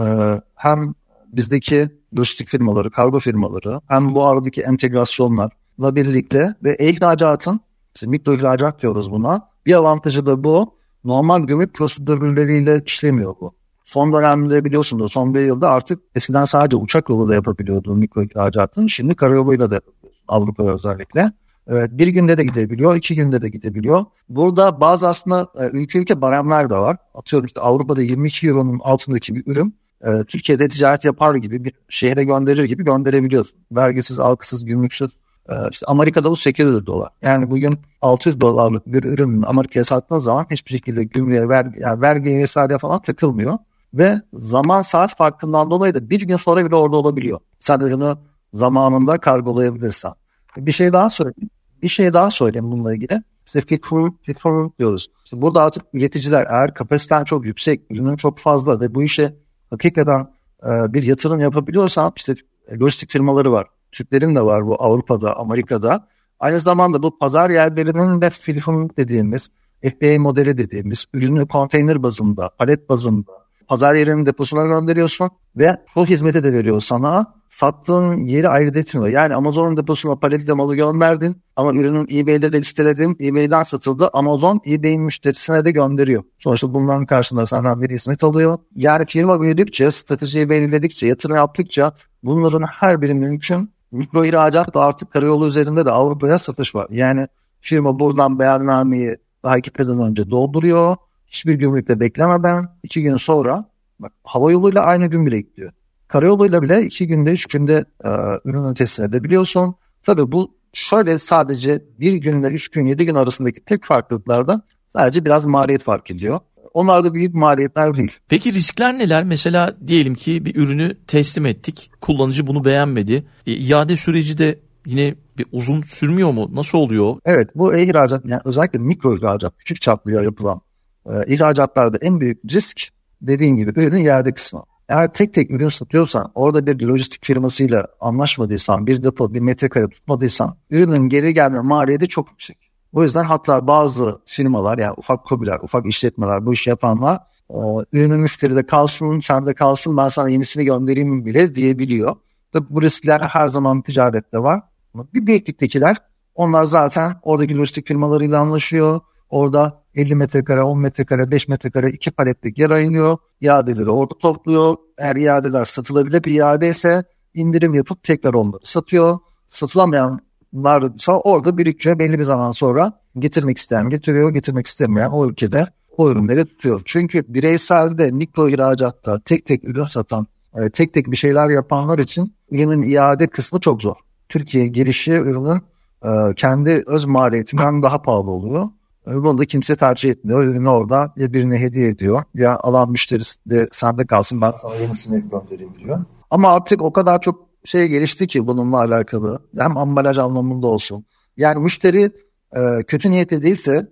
hem 0.54 0.94
bizdeki 1.32 1.90
lojistik 2.18 2.48
firmaları, 2.48 2.90
kargo 2.90 3.18
firmaları 3.18 3.80
hem 3.88 4.14
bu 4.14 4.26
aradaki 4.26 4.60
entegrasyonlarla 4.62 5.96
birlikte 5.96 6.54
ve 6.64 6.76
ihracatın, 6.76 7.60
işte 7.94 8.06
mikro 8.06 8.34
ihracat 8.34 8.82
diyoruz 8.82 9.10
buna. 9.10 9.48
Bir 9.66 9.74
avantajı 9.74 10.26
da 10.26 10.44
bu. 10.44 10.74
Normal 11.04 11.44
gümrük 11.44 11.74
prosedürleriyle 11.74 12.82
işlemiyor 12.86 13.34
bu. 13.40 13.54
Son 13.84 14.12
dönemde 14.12 14.64
biliyorsunuz 14.64 15.12
son 15.12 15.34
bir 15.34 15.40
yılda 15.40 15.70
artık 15.70 16.02
eskiden 16.14 16.44
sadece 16.44 16.76
uçak 16.76 17.08
yoluyla 17.08 17.34
yapabiliyordu 17.34 17.94
mikro 17.94 18.22
ihracatın. 18.22 18.86
Şimdi 18.86 19.14
karayoluyla 19.14 19.70
da 19.70 19.74
yapabiliyorsun 19.74 20.24
Avrupa'ya 20.28 20.74
özellikle. 20.74 21.32
Evet, 21.66 21.90
bir 21.92 22.08
günde 22.08 22.38
de 22.38 22.44
gidebiliyor, 22.44 22.96
iki 22.96 23.14
günde 23.14 23.42
de 23.42 23.48
gidebiliyor. 23.48 24.04
Burada 24.28 24.80
bazı 24.80 25.08
aslında 25.08 25.48
e, 25.58 25.70
ülke 25.72 25.98
ülke 25.98 26.20
baremler 26.20 26.70
de 26.70 26.74
var. 26.74 26.96
Atıyorum 27.14 27.46
işte 27.46 27.60
Avrupa'da 27.60 28.02
22 28.02 28.48
euronun 28.48 28.80
altındaki 28.82 29.34
bir 29.34 29.42
ürün 29.46 29.74
e, 30.02 30.24
Türkiye'de 30.24 30.68
ticaret 30.68 31.04
yapar 31.04 31.34
gibi 31.34 31.64
bir 31.64 31.72
şehre 31.88 32.24
gönderir 32.24 32.64
gibi 32.64 32.84
gönderebiliyorsun. 32.84 33.58
Vergisiz, 33.72 34.18
algısız, 34.18 34.64
gümrüksüz. 34.64 35.10
E, 35.48 35.54
işte 35.70 35.86
Amerika'da 35.86 36.30
bu 36.30 36.36
800 36.36 36.86
dolar. 36.86 37.08
Yani 37.22 37.50
bugün 37.50 37.78
600 38.00 38.40
dolarlık 38.40 38.86
bir 38.86 39.04
ürün 39.04 39.42
Amerika'ya 39.42 39.84
sattığın 39.84 40.18
zaman 40.18 40.46
hiçbir 40.50 40.70
şekilde 40.70 41.04
gümrüğe, 41.04 41.48
vergi, 41.48 41.80
yani 41.80 42.00
vergiye 42.00 42.38
vesaire 42.38 42.78
falan 42.78 43.02
takılmıyor. 43.02 43.58
Ve 43.94 44.20
zaman 44.34 44.82
saat 44.82 45.16
farkından 45.16 45.70
dolayı 45.70 45.94
da 45.94 46.10
bir 46.10 46.20
gün 46.20 46.36
sonra 46.36 46.64
bile 46.64 46.76
orada 46.76 46.96
olabiliyor. 46.96 47.40
Sen 47.58 47.80
ürünü 47.80 48.14
zamanında 48.52 49.18
kargolayabilirsen. 49.18 50.12
Bir 50.56 50.72
şey 50.72 50.92
daha 50.92 51.10
söyleyeyim. 51.10 51.50
Bir 51.82 51.88
şey 51.88 52.14
daha 52.14 52.30
söyleyeyim 52.30 52.72
bununla 52.72 52.94
ilgili. 52.94 53.22
İşte 53.46 53.60
platform 53.60 54.70
diyoruz. 54.78 55.08
İşte 55.24 55.42
burada 55.42 55.62
artık 55.62 55.82
üreticiler 55.92 56.46
eğer 56.50 56.74
kapasiten 56.74 57.24
çok 57.24 57.46
yüksek, 57.46 57.82
ürünün 57.90 58.16
çok 58.16 58.38
fazla 58.38 58.80
ve 58.80 58.94
bu 58.94 59.02
işe 59.02 59.36
hakikaten 59.72 60.26
e, 60.62 60.92
bir 60.92 61.02
yatırım 61.02 61.40
yapabiliyorsan 61.40 62.12
işte 62.16 62.34
lojistik 62.80 63.10
firmaları 63.10 63.52
var. 63.52 63.66
Türklerin 63.92 64.34
de 64.34 64.42
var 64.42 64.66
bu 64.66 64.82
Avrupa'da, 64.82 65.36
Amerika'da. 65.36 66.08
Aynı 66.40 66.60
zamanda 66.60 67.02
bu 67.02 67.18
pazar 67.18 67.50
yerlerinin 67.50 68.20
de 68.20 68.30
film 68.30 68.90
dediğimiz, 68.96 69.50
FBA 69.82 70.20
modeli 70.20 70.56
dediğimiz 70.56 71.06
ürünü 71.14 71.48
konteyner 71.48 72.02
bazında, 72.02 72.50
palet 72.58 72.88
bazında, 72.88 73.32
pazar 73.68 73.94
yerinin 73.94 74.26
deposuna 74.26 74.66
gönderiyorsun 74.66 75.30
ve 75.56 75.76
şu 75.94 76.04
hizmeti 76.04 76.44
de 76.44 76.52
veriyor 76.52 76.80
sana. 76.80 77.34
Sattığın 77.48 78.16
yeri 78.16 78.48
ayırt 78.48 78.76
etmiyor. 78.76 79.08
Yani 79.08 79.34
Amazon'un 79.34 79.76
deposuna 79.76 80.16
paletiyle 80.16 80.52
malı 80.52 80.76
gönderdin 80.76 81.42
ama 81.56 81.72
ürünün 81.72 82.08
eBay'de 82.12 82.52
de 82.52 82.60
listeledin. 82.60 83.16
eBay'den 83.20 83.62
satıldı. 83.62 84.10
Amazon 84.12 84.60
eBay'in 84.66 85.02
müşterisine 85.02 85.64
de 85.64 85.70
gönderiyor. 85.70 86.22
Sonuçta 86.38 86.74
bunların 86.74 87.06
karşında 87.06 87.46
senden 87.46 87.82
bir 87.82 87.90
hizmet 87.90 88.24
alıyor. 88.24 88.58
Yani 88.76 89.06
firma 89.08 89.40
büyüdükçe, 89.40 89.90
stratejiyi 89.90 90.48
belirledikçe, 90.50 91.06
yatırım 91.06 91.36
yaptıkça 91.36 91.92
bunların 92.22 92.62
her 92.62 93.02
biri 93.02 93.14
mümkün. 93.14 93.70
Mikro 93.92 94.24
ihracat 94.24 94.74
da 94.74 94.80
artık 94.80 95.10
karayolu 95.10 95.46
üzerinde 95.46 95.86
de 95.86 95.90
Avrupa'ya 95.90 96.38
satış 96.38 96.74
var. 96.74 96.86
Yani 96.90 97.28
firma 97.60 97.98
buradan 97.98 98.38
beyannameyi 98.38 99.16
daha 99.44 99.58
gitmeden 99.58 100.00
önce 100.00 100.30
dolduruyor 100.30 100.96
hiçbir 101.32 101.54
gümrükte 101.54 102.00
beklemeden 102.00 102.68
iki 102.82 103.02
gün 103.02 103.16
sonra 103.16 103.64
bak 103.98 104.12
hava 104.24 104.52
yoluyla 104.52 104.82
aynı 104.82 105.06
gün 105.06 105.26
bile 105.26 105.40
gidiyor. 105.40 105.72
Karayoluyla 106.08 106.62
bile 106.62 106.82
iki 106.82 107.06
günde 107.06 107.30
üç 107.30 107.46
günde 107.46 107.84
e, 108.04 108.08
ürünü 108.44 108.74
teslim 108.74 109.06
edebiliyorsun. 109.06 109.74
Tabii 110.02 110.32
bu 110.32 110.54
şöyle 110.72 111.18
sadece 111.18 111.84
bir 112.00 112.12
günle 112.12 112.48
üç 112.48 112.68
gün 112.68 112.86
yedi 112.86 113.06
gün 113.06 113.14
arasındaki 113.14 113.64
tek 113.64 113.84
farklılıklardan 113.84 114.62
sadece 114.88 115.24
biraz 115.24 115.44
maliyet 115.44 115.82
fark 115.82 116.10
ediyor. 116.10 116.40
Onlar 116.74 117.04
da 117.04 117.14
büyük 117.14 117.34
maliyetler 117.34 117.96
değil. 117.96 118.18
Peki 118.28 118.52
riskler 118.52 118.98
neler? 118.98 119.24
Mesela 119.24 119.72
diyelim 119.86 120.14
ki 120.14 120.44
bir 120.44 120.56
ürünü 120.56 120.96
teslim 121.06 121.46
ettik. 121.46 121.90
Kullanıcı 122.00 122.46
bunu 122.46 122.64
beğenmedi. 122.64 123.26
E, 123.46 123.52
iade 123.52 123.96
süreci 123.96 124.38
de 124.38 124.58
yine 124.86 125.14
bir 125.38 125.46
uzun 125.52 125.82
sürmüyor 125.82 126.32
mu? 126.32 126.50
Nasıl 126.52 126.78
oluyor? 126.78 127.16
Evet 127.24 127.50
bu 127.54 127.74
e-ihracat 127.74 128.24
yani 128.26 128.40
özellikle 128.44 128.78
mikro 128.78 129.16
ihracat 129.16 129.58
küçük 129.58 129.80
çaplıya 129.80 130.22
yapılan 130.22 130.60
e, 131.06 131.34
ihracatlarda 131.34 131.98
en 132.00 132.20
büyük 132.20 132.40
risk 132.52 132.88
dediğin 133.22 133.56
gibi 133.56 133.70
ürünün 133.80 134.04
iade 134.04 134.34
kısmı. 134.34 134.62
Eğer 134.88 135.12
tek 135.12 135.34
tek 135.34 135.50
ürün 135.50 135.68
satıyorsan, 135.68 136.32
orada 136.34 136.66
bir 136.66 136.86
lojistik 136.86 137.24
firmasıyla 137.24 137.86
anlaşmadıysan, 138.00 138.86
bir 138.86 139.02
depo, 139.02 139.34
bir 139.34 139.40
metrekare 139.40 139.88
tutmadıysan, 139.88 140.56
ürünün 140.70 141.08
geri 141.08 141.34
gelme 141.34 141.60
maliyeti 141.60 142.08
çok 142.08 142.30
yüksek. 142.30 142.72
O 142.92 143.02
yüzden 143.02 143.24
hatta 143.24 143.66
bazı 143.66 144.20
firmalar 144.26 144.78
yani 144.78 144.94
ufak 144.96 145.24
kobiler, 145.24 145.58
ufak 145.62 145.86
işletmeler, 145.86 146.46
bu 146.46 146.52
işi 146.52 146.70
yapanlar 146.70 147.20
e, 147.50 147.56
ürünün 147.92 148.20
müşteride 148.20 148.66
kalsın, 148.66 149.20
sende 149.20 149.54
kalsın 149.54 149.96
ben 149.96 150.08
sana 150.08 150.28
yenisini 150.28 150.64
göndereyim 150.64 151.26
bile 151.26 151.54
diyebiliyor. 151.54 152.16
Tabi 152.52 152.66
bu 152.70 152.82
riskler 152.82 153.20
her 153.20 153.48
zaman 153.48 153.82
ticarette 153.82 154.38
var. 154.38 154.60
Bir 154.94 155.26
büyüklüktekiler 155.26 155.96
onlar 156.34 156.64
zaten 156.64 157.16
oradaki 157.22 157.58
lojistik 157.58 157.86
firmalarıyla 157.86 158.40
anlaşıyor. 158.40 159.00
Orada 159.32 159.82
50 159.94 160.14
metrekare, 160.14 160.62
10 160.62 160.78
metrekare, 160.78 161.30
5 161.30 161.48
metrekare 161.48 161.90
iki 161.90 162.10
paletlik 162.10 162.58
yer 162.58 162.70
ayırıyor. 162.70 163.18
İadeleri 163.40 163.90
orada 163.90 164.14
topluyor. 164.18 164.76
Eğer 164.98 165.16
iadeler 165.16 165.64
satılabilir 165.64 166.24
bir 166.24 166.34
iade 166.34 166.68
ise 166.68 167.04
indirim 167.34 167.74
yapıp 167.74 168.02
tekrar 168.02 168.34
onları 168.34 168.60
satıyor. 168.64 169.18
Satılamayanlarsa 169.46 171.20
orada 171.20 171.58
birikiyor 171.58 171.98
belli 171.98 172.18
bir 172.18 172.24
zaman 172.24 172.50
sonra 172.50 173.00
getirmek 173.18 173.58
isteyen 173.58 173.88
getiriyor, 173.88 174.30
getirmek 174.30 174.66
istemeyen 174.66 175.10
o 175.10 175.28
ülkede 175.28 175.66
o 175.96 176.10
ürünleri 176.10 176.44
tutuyor. 176.44 176.82
Çünkü 176.84 177.24
bireyselde 177.28 178.10
mikro 178.10 178.48
ihracatta 178.48 179.20
tek 179.24 179.46
tek 179.46 179.64
ürün 179.64 179.84
satan, 179.84 180.26
e, 180.54 180.70
tek 180.70 180.94
tek 180.94 181.10
bir 181.10 181.16
şeyler 181.16 181.48
yapanlar 181.48 181.98
için 181.98 182.34
ürünün 182.50 182.82
iade 182.82 183.26
kısmı 183.26 183.60
çok 183.60 183.82
zor. 183.82 183.96
Türkiye 184.28 184.66
girişi 184.66 185.12
ürünün 185.12 185.62
e, 186.04 186.34
kendi 186.36 186.82
öz 186.86 187.04
maliyetinden 187.04 187.82
daha 187.82 188.02
pahalı 188.02 188.30
oluyor. 188.30 188.68
Bunu 189.06 189.38
da 189.38 189.44
kimse 189.44 189.76
tercih 189.76 190.10
etmiyor. 190.10 190.44
Ürünü 190.44 190.68
orada 190.68 191.12
ya 191.16 191.32
birine 191.32 191.60
hediye 191.60 191.88
ediyor 191.88 192.22
ya 192.34 192.58
alan 192.58 192.90
müşterisi 192.90 193.38
de 193.46 193.68
sende 193.72 194.06
kalsın 194.06 194.40
ben 194.40 194.50
sana 194.50 194.74
yenisini 194.74 195.24
göndereyim 195.30 195.74
diyor. 195.78 196.04
Ama 196.30 196.48
artık 196.48 196.82
o 196.82 196.92
kadar 196.92 197.20
çok 197.20 197.48
şey 197.64 197.88
gelişti 197.88 198.26
ki 198.26 198.46
bununla 198.46 198.78
alakalı. 198.78 199.42
Hem 199.58 199.76
ambalaj 199.76 200.18
anlamında 200.18 200.66
olsun. 200.66 201.04
Yani 201.36 201.58
müşteri 201.58 202.10
e, 202.56 202.82
kötü 202.86 203.10
niyetli 203.10 203.42
değilse 203.42 203.88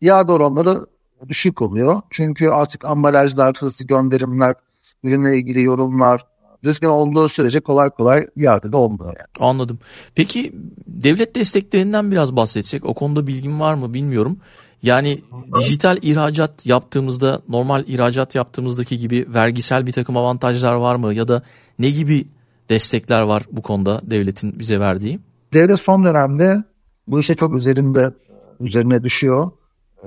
iade 0.00 0.32
oranları 0.32 0.86
düşük 1.28 1.62
oluyor. 1.62 2.02
Çünkü 2.10 2.48
artık 2.48 2.84
ambalajlar, 2.84 3.56
hızlı 3.58 3.86
gönderimler, 3.86 4.54
ürünle 5.02 5.36
ilgili 5.36 5.62
yorumlar, 5.62 6.26
düzgün 6.64 6.88
olduğu 6.88 7.28
sürece 7.28 7.60
kolay 7.60 7.90
kolay 7.90 8.26
iade 8.36 8.72
de 8.72 8.76
olmuyor 8.76 9.16
yani. 9.18 9.48
Anladım. 9.50 9.78
Peki 10.14 10.52
devlet 10.86 11.34
desteklerinden 11.34 12.10
biraz 12.10 12.36
bahsetsek 12.36 12.84
o 12.84 12.94
konuda 12.94 13.26
bilgin 13.26 13.60
var 13.60 13.74
mı 13.74 13.94
bilmiyorum. 13.94 14.38
Yani 14.82 15.20
dijital 15.58 15.98
ihracat 16.02 16.66
yaptığımızda 16.66 17.40
normal 17.48 17.84
ihracat 17.86 18.34
yaptığımızdaki 18.34 18.98
gibi 18.98 19.26
vergisel 19.34 19.86
bir 19.86 19.92
takım 19.92 20.16
avantajlar 20.16 20.74
var 20.74 20.96
mı 20.96 21.14
ya 21.14 21.28
da 21.28 21.42
ne 21.78 21.90
gibi 21.90 22.26
destekler 22.68 23.22
var 23.22 23.42
bu 23.52 23.62
konuda 23.62 24.00
devletin 24.04 24.58
bize 24.58 24.80
verdiği? 24.80 25.20
Devlet 25.52 25.80
son 25.80 26.04
dönemde 26.04 26.64
bu 27.08 27.20
işe 27.20 27.34
çok 27.34 27.54
üzerinde 27.54 28.10
üzerine 28.60 29.02
düşüyor. 29.02 29.50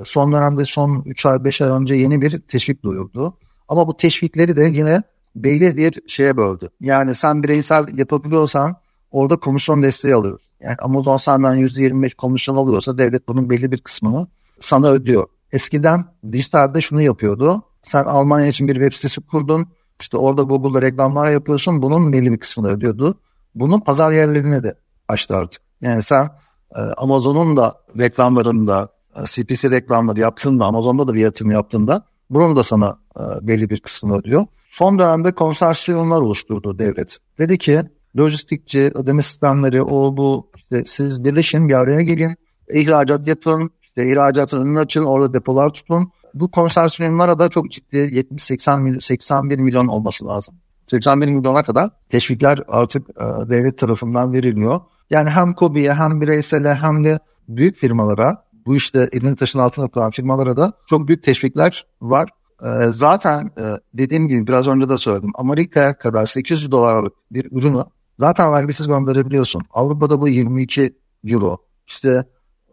Son 0.05 0.31
dönemde 0.31 0.65
son 0.65 1.03
3 1.05 1.25
ay 1.25 1.43
5 1.43 1.61
ay 1.61 1.69
önce 1.69 1.95
yeni 1.95 2.21
bir 2.21 2.39
teşvik 2.39 2.83
duyurdu. 2.83 3.37
Ama 3.67 3.87
bu 3.87 3.97
teşvikleri 3.97 4.55
de 4.55 4.63
yine 4.63 5.03
belli 5.43 5.77
bir 5.77 6.01
şeye 6.07 6.37
böldü. 6.37 6.69
Yani 6.79 7.15
sen 7.15 7.43
bireysel 7.43 7.97
yapabiliyorsan 7.97 8.75
orada 9.11 9.35
komisyon 9.35 9.83
desteği 9.83 10.15
alıyorsun. 10.15 10.51
Yani 10.59 10.75
Amazon 10.81 11.17
senden 11.17 11.55
%25 11.55 12.15
komisyon 12.15 12.55
alıyorsa 12.55 12.97
devlet 12.97 13.27
bunun 13.27 13.49
belli 13.49 13.71
bir 13.71 13.77
kısmını 13.77 14.27
sana 14.59 14.87
ödüyor. 14.87 15.27
Eskiden 15.51 16.05
dijitalde 16.31 16.81
şunu 16.81 17.01
yapıyordu. 17.01 17.63
Sen 17.81 18.03
Almanya 18.03 18.47
için 18.47 18.67
bir 18.67 18.73
web 18.73 18.93
sitesi 18.93 19.21
kurdun. 19.21 19.67
İşte 19.99 20.17
orada 20.17 20.41
Google'da 20.41 20.81
reklamlar 20.81 21.31
yapıyorsun. 21.31 21.81
Bunun 21.81 22.13
belli 22.13 22.31
bir 22.31 22.37
kısmını 22.37 22.67
ödüyordu. 22.67 23.19
Bunun 23.55 23.79
pazar 23.79 24.11
yerlerine 24.11 24.63
de 24.63 24.75
açtı 25.07 25.37
artık. 25.37 25.61
Yani 25.81 26.01
sen 26.01 26.29
e, 26.75 26.79
Amazon'un 26.79 27.57
da 27.57 27.81
reklamlarında 27.97 28.89
e, 29.15 29.25
CPC 29.25 29.71
reklamları 29.71 30.19
yaptığında 30.19 30.65
Amazon'da 30.65 31.07
da 31.07 31.13
bir 31.13 31.19
yatırım 31.19 31.51
yaptığında 31.51 32.05
bunun 32.29 32.55
da 32.55 32.63
sana 32.63 32.97
e, 33.19 33.47
belli 33.47 33.69
bir 33.69 33.79
kısmını 33.79 34.17
ödüyor. 34.17 34.45
Son 34.77 34.99
dönemde 34.99 35.31
konsorsiyumlar 35.31 36.21
oluşturdu 36.21 36.79
devlet. 36.79 37.17
Dedi 37.37 37.57
ki 37.57 37.81
lojistikçi, 38.17 38.91
ödeme 38.95 39.21
sistemleri, 39.21 39.81
o 39.81 40.17
bu 40.17 40.51
işte 40.55 40.83
siz 40.85 41.23
birleşin 41.23 41.69
bir 41.69 41.73
araya 41.73 42.01
gelin, 42.01 42.35
ihracat 42.73 43.27
yapın, 43.27 43.71
işte 43.81 44.09
ihracatın 44.11 44.61
önünü 44.61 44.79
açın, 44.79 45.03
orada 45.03 45.33
depolar 45.33 45.69
tutun. 45.69 46.11
Bu 46.33 46.51
konsorsiyumlara 46.51 47.39
da 47.39 47.49
çok 47.49 47.71
ciddi 47.71 47.97
70-80 47.97 48.81
milyon, 48.81 48.99
81 48.99 49.59
milyon 49.59 49.87
olması 49.87 50.25
lazım. 50.25 50.55
81 50.85 51.27
milyona 51.27 51.63
kadar 51.63 51.89
teşvikler 52.09 52.59
artık 52.67 53.09
e, 53.09 53.49
devlet 53.49 53.77
tarafından 53.77 54.33
veriliyor. 54.33 54.81
Yani 55.09 55.29
hem 55.29 55.53
KOBİ'ye 55.53 55.93
hem 55.93 56.21
bireysele 56.21 56.73
hem 56.73 57.03
de 57.03 57.19
büyük 57.47 57.75
firmalara 57.77 58.43
bu 58.65 58.75
işte 58.75 59.09
elini 59.11 59.35
taşın 59.35 59.59
altına 59.59 59.87
koyan 59.87 60.11
firmalara 60.11 60.57
da 60.57 60.73
çok 60.89 61.07
büyük 61.07 61.23
teşvikler 61.23 61.85
var. 62.01 62.29
E, 62.63 62.91
zaten 62.91 63.51
e, 63.59 63.63
dediğim 63.93 64.27
gibi 64.27 64.47
biraz 64.47 64.67
önce 64.67 64.89
de 64.89 64.97
söyledim. 64.97 65.31
Amerika'ya 65.35 65.97
kadar 65.97 66.25
800 66.25 66.71
dolarlık 66.71 67.13
bir 67.31 67.51
ürünü 67.51 67.83
zaten 68.19 68.51
vergisiz 68.51 68.87
gönderebiliyorsun. 68.87 69.61
Avrupa'da 69.71 70.21
bu 70.21 70.27
22 70.27 70.97
euro. 71.25 71.57
İşte 71.87 72.25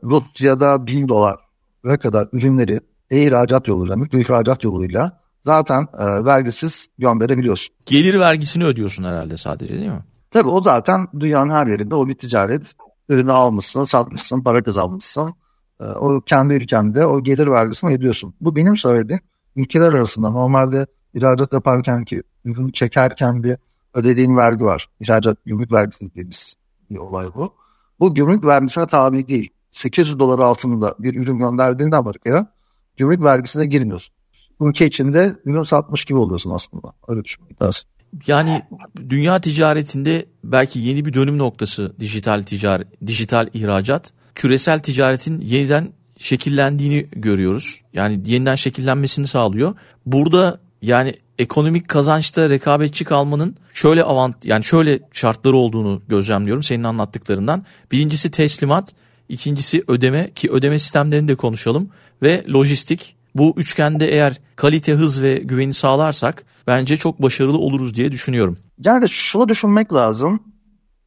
Rusya'da 0.03 0.87
1000 0.87 1.09
dolar 1.09 1.37
ve 1.85 1.97
kadar 1.97 2.29
ürünleri 2.33 2.81
e-ihracat 3.11 3.69
yoluyla, 3.69 3.97
mikro 3.97 4.19
ihracat 4.19 4.65
yoluyla 4.65 5.21
zaten 5.41 5.89
e, 5.99 6.25
vergisiz 6.25 6.89
gönderebiliyorsun. 6.99 7.75
Gelir 7.87 8.21
vergisini 8.21 8.65
ödüyorsun 8.65 9.05
herhalde 9.05 9.37
sadece 9.37 9.75
değil 9.75 9.91
mi? 9.91 10.05
Tabii 10.31 10.49
o 10.49 10.63
zaten 10.63 11.09
dünyanın 11.21 11.51
her 11.51 11.67
yerinde 11.67 11.95
o 11.95 12.09
bir 12.09 12.15
ticaret. 12.15 12.75
Ürünü 13.09 13.33
almışsın, 13.33 13.85
satmışsın, 13.85 14.43
para 14.43 14.63
kazanmışsın. 14.63 15.35
E, 15.81 15.85
o 15.85 16.21
kendi 16.21 16.55
ülkende 16.55 17.07
o 17.07 17.23
gelir 17.23 17.47
vergisini 17.47 17.95
ödüyorsun. 17.95 18.35
Bu 18.41 18.57
benim 18.57 18.77
söylediğim 18.77 19.21
ülkeler 19.57 19.93
arasında 19.93 20.31
normalde 20.31 20.87
ihracat 21.15 21.53
yaparken 21.53 22.05
ki 22.05 22.23
ürünü 22.45 22.73
çekerken 22.73 23.43
bir 23.43 23.57
ödediğin 23.95 24.37
vergi 24.37 24.65
var. 24.65 24.89
İhracat 25.01 25.45
gümrük 25.45 25.73
vergisi 25.73 26.11
dediğimiz 26.11 26.55
bir 26.91 26.97
olay 26.97 27.27
bu. 27.35 27.55
Bu 28.01 28.15
gümrük 28.15 28.45
vergisine 28.45 28.87
tabi 28.87 29.29
değil. 29.29 29.51
800 29.71 30.19
dolar 30.19 30.39
altında 30.39 30.95
bir 30.99 31.15
ürün 31.15 31.39
gönderdiğinde 31.39 31.97
Amerika'ya 31.97 32.53
gümrük 32.97 33.23
vergisine 33.23 33.67
girmiyorsun. 33.67 34.15
Ülke 34.61 34.87
içinde 34.87 35.37
ürün 35.45 35.63
satmış 35.63 36.05
gibi 36.05 36.19
oluyorsun 36.19 36.51
aslında. 36.51 36.93
Öyle 37.09 37.25
düşünmek 37.25 37.63
lazım. 37.63 37.83
Yani 38.27 38.63
dünya 39.09 39.41
ticaretinde 39.41 40.27
belki 40.45 40.79
yeni 40.79 41.05
bir 41.05 41.15
dönüm 41.15 41.39
noktası 41.39 41.95
dijital 42.01 42.43
ticaret, 42.43 43.07
dijital 43.07 43.49
ihracat. 43.53 44.13
Küresel 44.35 44.79
ticaretin 44.79 45.41
yeniden 45.41 45.93
şekillendiğini 46.19 47.07
görüyoruz. 47.13 47.81
Yani 47.93 48.21
yeniden 48.27 48.55
şekillenmesini 48.55 49.27
sağlıyor. 49.27 49.75
Burada 50.07 50.61
yani 50.83 51.15
ekonomik 51.39 51.89
kazançta 51.89 52.51
rekabetçi 52.51 53.05
kalmanın 53.05 53.57
şöyle 53.73 54.05
avant 54.05 54.47
yani 54.47 54.65
şöyle 54.65 55.01
şartları 55.13 55.57
olduğunu 55.57 56.03
gözlemliyorum 56.09 56.63
senin 56.63 56.85
anlattıklarından. 56.85 57.65
Birincisi 57.93 58.31
teslimat, 58.31 58.93
ikincisi 59.29 59.85
ödeme 59.89 60.31
ki 60.35 60.51
ödeme 60.51 60.79
sistemlerini 60.79 61.29
de 61.29 61.35
konuşalım 61.35 61.91
ve 62.23 62.45
lojistik. 62.49 63.17
Bu 63.35 63.55
üçgende 63.57 64.09
eğer 64.09 64.41
kalite, 64.57 64.93
hız 64.93 65.23
ve 65.23 65.35
güveni 65.35 65.73
sağlarsak 65.73 66.45
bence 66.67 66.97
çok 66.97 67.23
başarılı 67.23 67.59
oluruz 67.59 67.95
diye 67.95 68.13
düşünüyorum. 68.13 68.59
Yani 68.79 69.09
şunu 69.09 69.49
düşünmek 69.49 69.93
lazım. 69.93 70.43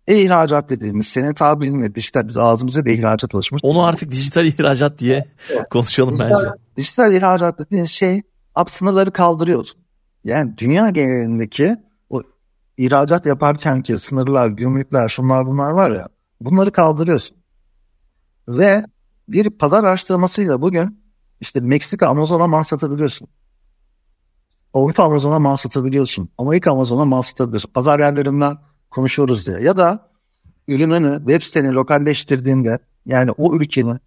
E-ihracat 0.07 0.69
dediğimiz 0.69 1.07
senin 1.07 1.33
tabirinle 1.33 1.95
dijital 1.95 2.27
biz 2.27 2.37
ağzımıza 2.37 2.85
da 2.85 2.89
ihracat 2.89 3.35
alışmış. 3.35 3.61
Onu 3.63 3.83
artık 3.83 4.11
dijital 4.11 4.45
ihracat 4.45 4.99
diye 4.99 5.25
konuşalım 5.69 6.19
dijital, 6.19 6.31
bence. 6.31 6.51
Dijital 6.77 7.13
ihracat 7.13 7.59
dediğin 7.59 7.85
şey 7.85 8.21
ab 8.55 8.71
sınırları 8.71 9.11
kaldırıyorsun. 9.11 9.81
Yani 10.23 10.57
dünya 10.57 10.89
genelindeki 10.89 11.77
o 12.09 12.21
ihracat 12.77 13.25
yaparken 13.25 13.81
ki 13.81 13.97
sınırlar, 13.97 14.47
gümrükler, 14.47 15.09
şunlar 15.09 15.45
bunlar 15.45 15.71
var 15.71 15.91
ya 15.91 16.07
bunları 16.41 16.71
kaldırıyorsun. 16.71 17.37
Ve 18.47 18.85
bir 19.29 19.49
pazar 19.49 19.83
araştırmasıyla 19.83 20.61
bugün 20.61 21.03
işte 21.41 21.59
Meksika 21.59 22.07
Amazon'a 22.07 22.47
mal 22.47 22.63
satabiliyorsun. 22.63 23.27
Avrupa 24.73 25.03
Amazon'a 25.03 25.39
mal 25.39 25.55
satabiliyorsun. 25.55 26.29
Amerika 26.37 26.71
Amazon'a 26.71 27.05
mal 27.05 27.21
satabiliyorsun. 27.21 27.71
Pazar 27.71 27.99
yerlerinden 27.99 28.57
konuşuyoruz 28.89 29.47
diye. 29.47 29.59
Ya 29.59 29.77
da 29.77 30.09
ürününü 30.67 31.17
web 31.17 31.41
siteni 31.41 31.73
lokalleştirdiğinde 31.73 32.79
yani 33.05 33.31
o 33.31 33.55
ülkenin 33.55 33.99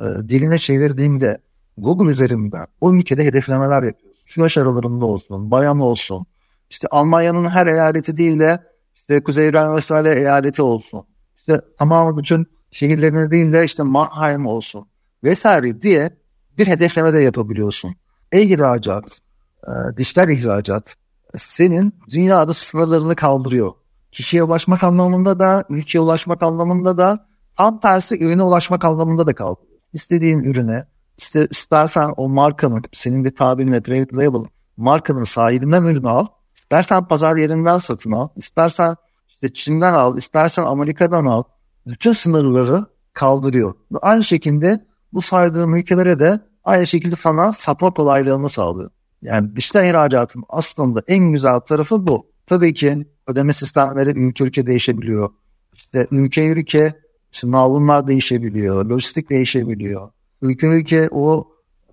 e, 0.00 0.04
diline 0.28 0.58
çevirdiğinde 0.58 1.38
Google 1.78 2.10
üzerinden 2.10 2.66
o 2.80 2.94
ülkede 2.94 3.24
hedeflemeler 3.24 3.82
yapıyorsun. 3.82 4.22
Şu 4.26 4.40
yaş 4.40 4.58
aralarında 4.58 5.06
olsun, 5.06 5.50
bayan 5.50 5.80
olsun. 5.80 6.26
İşte 6.70 6.88
Almanya'nın 6.90 7.48
her 7.48 7.66
eyaleti 7.66 8.16
değil 8.16 8.38
de 8.38 8.62
işte 8.94 9.22
Kuzey 9.22 9.48
İran 9.48 9.76
vesaire 9.76 10.12
eyaleti 10.12 10.62
olsun. 10.62 11.04
İşte 11.38 11.60
tamamı 11.78 12.18
bütün 12.18 12.46
şehirlerine 12.70 13.30
değil 13.30 13.52
de 13.52 13.64
işte 13.64 13.82
Mannheim 13.82 14.46
olsun 14.46 14.86
vesaire 15.24 15.80
diye 15.80 16.16
bir 16.58 16.66
hedefleme 16.66 17.12
de 17.12 17.18
yapabiliyorsun. 17.18 17.94
E-ihracat, 18.32 19.18
e, 19.66 19.96
dijital 19.96 20.30
ihracat 20.30 20.94
senin 21.38 21.94
dünyada 22.10 22.52
sınırlarını 22.52 23.16
kaldırıyor. 23.16 23.72
Kişiye 24.12 24.42
ulaşmak 24.42 24.84
anlamında 24.84 25.38
da, 25.38 25.64
ülkeye 25.68 26.00
ulaşmak 26.00 26.42
anlamında 26.42 26.98
da, 26.98 27.26
tam 27.56 27.80
tersi 27.80 28.24
ürüne 28.24 28.42
ulaşmak 28.42 28.84
anlamında 28.84 29.26
da 29.26 29.34
kaldırıyor. 29.34 29.78
İstediğin 29.92 30.42
ürüne, 30.42 30.84
iste, 31.18 31.48
istersen 31.50 32.14
o 32.16 32.28
markanın, 32.28 32.82
senin 32.92 33.24
bir 33.24 33.36
tabirinle 33.36 33.80
private 33.80 34.16
label, 34.16 34.48
markanın 34.76 35.24
sahibinden 35.24 35.82
ürünü 35.82 36.08
al, 36.08 36.26
istersen 36.56 37.04
pazar 37.04 37.36
yerinden 37.36 37.78
satın 37.78 38.12
al, 38.12 38.28
istersen 38.36 38.96
işte 39.28 39.52
Çin'den 39.52 39.92
al, 39.94 40.18
istersen 40.18 40.64
Amerika'dan 40.64 41.24
al, 41.24 41.42
bütün 41.86 42.12
sınırları 42.12 42.86
kaldırıyor. 43.12 43.74
Aynı 44.02 44.24
şekilde 44.24 44.86
bu 45.12 45.22
saydığım 45.22 45.76
ülkelere 45.76 46.18
de 46.18 46.40
aynı 46.64 46.86
şekilde 46.86 47.16
sana 47.16 47.52
satma 47.52 47.94
kolaylığını 47.94 48.48
sağlıyor. 48.48 48.90
Yani 49.22 49.56
dijital 49.56 49.86
ihracatın 49.86 50.44
aslında 50.48 51.02
en 51.06 51.32
güzel 51.32 51.60
tarafı 51.60 52.06
bu. 52.06 52.26
Tabii 52.46 52.74
ki 52.74 53.06
ödeme 53.28 53.52
sistemleri 53.52 54.10
ülke 54.10 54.44
ülke 54.44 54.66
değişebiliyor. 54.66 55.30
İşte 55.74 56.06
ülke 56.10 56.46
ülke 56.46 56.94
sınavlar 57.30 58.06
değişebiliyor, 58.06 58.84
lojistik 58.84 59.30
değişebiliyor. 59.30 60.10
Ülke 60.42 60.66
ülke 60.66 61.08
o 61.10 61.48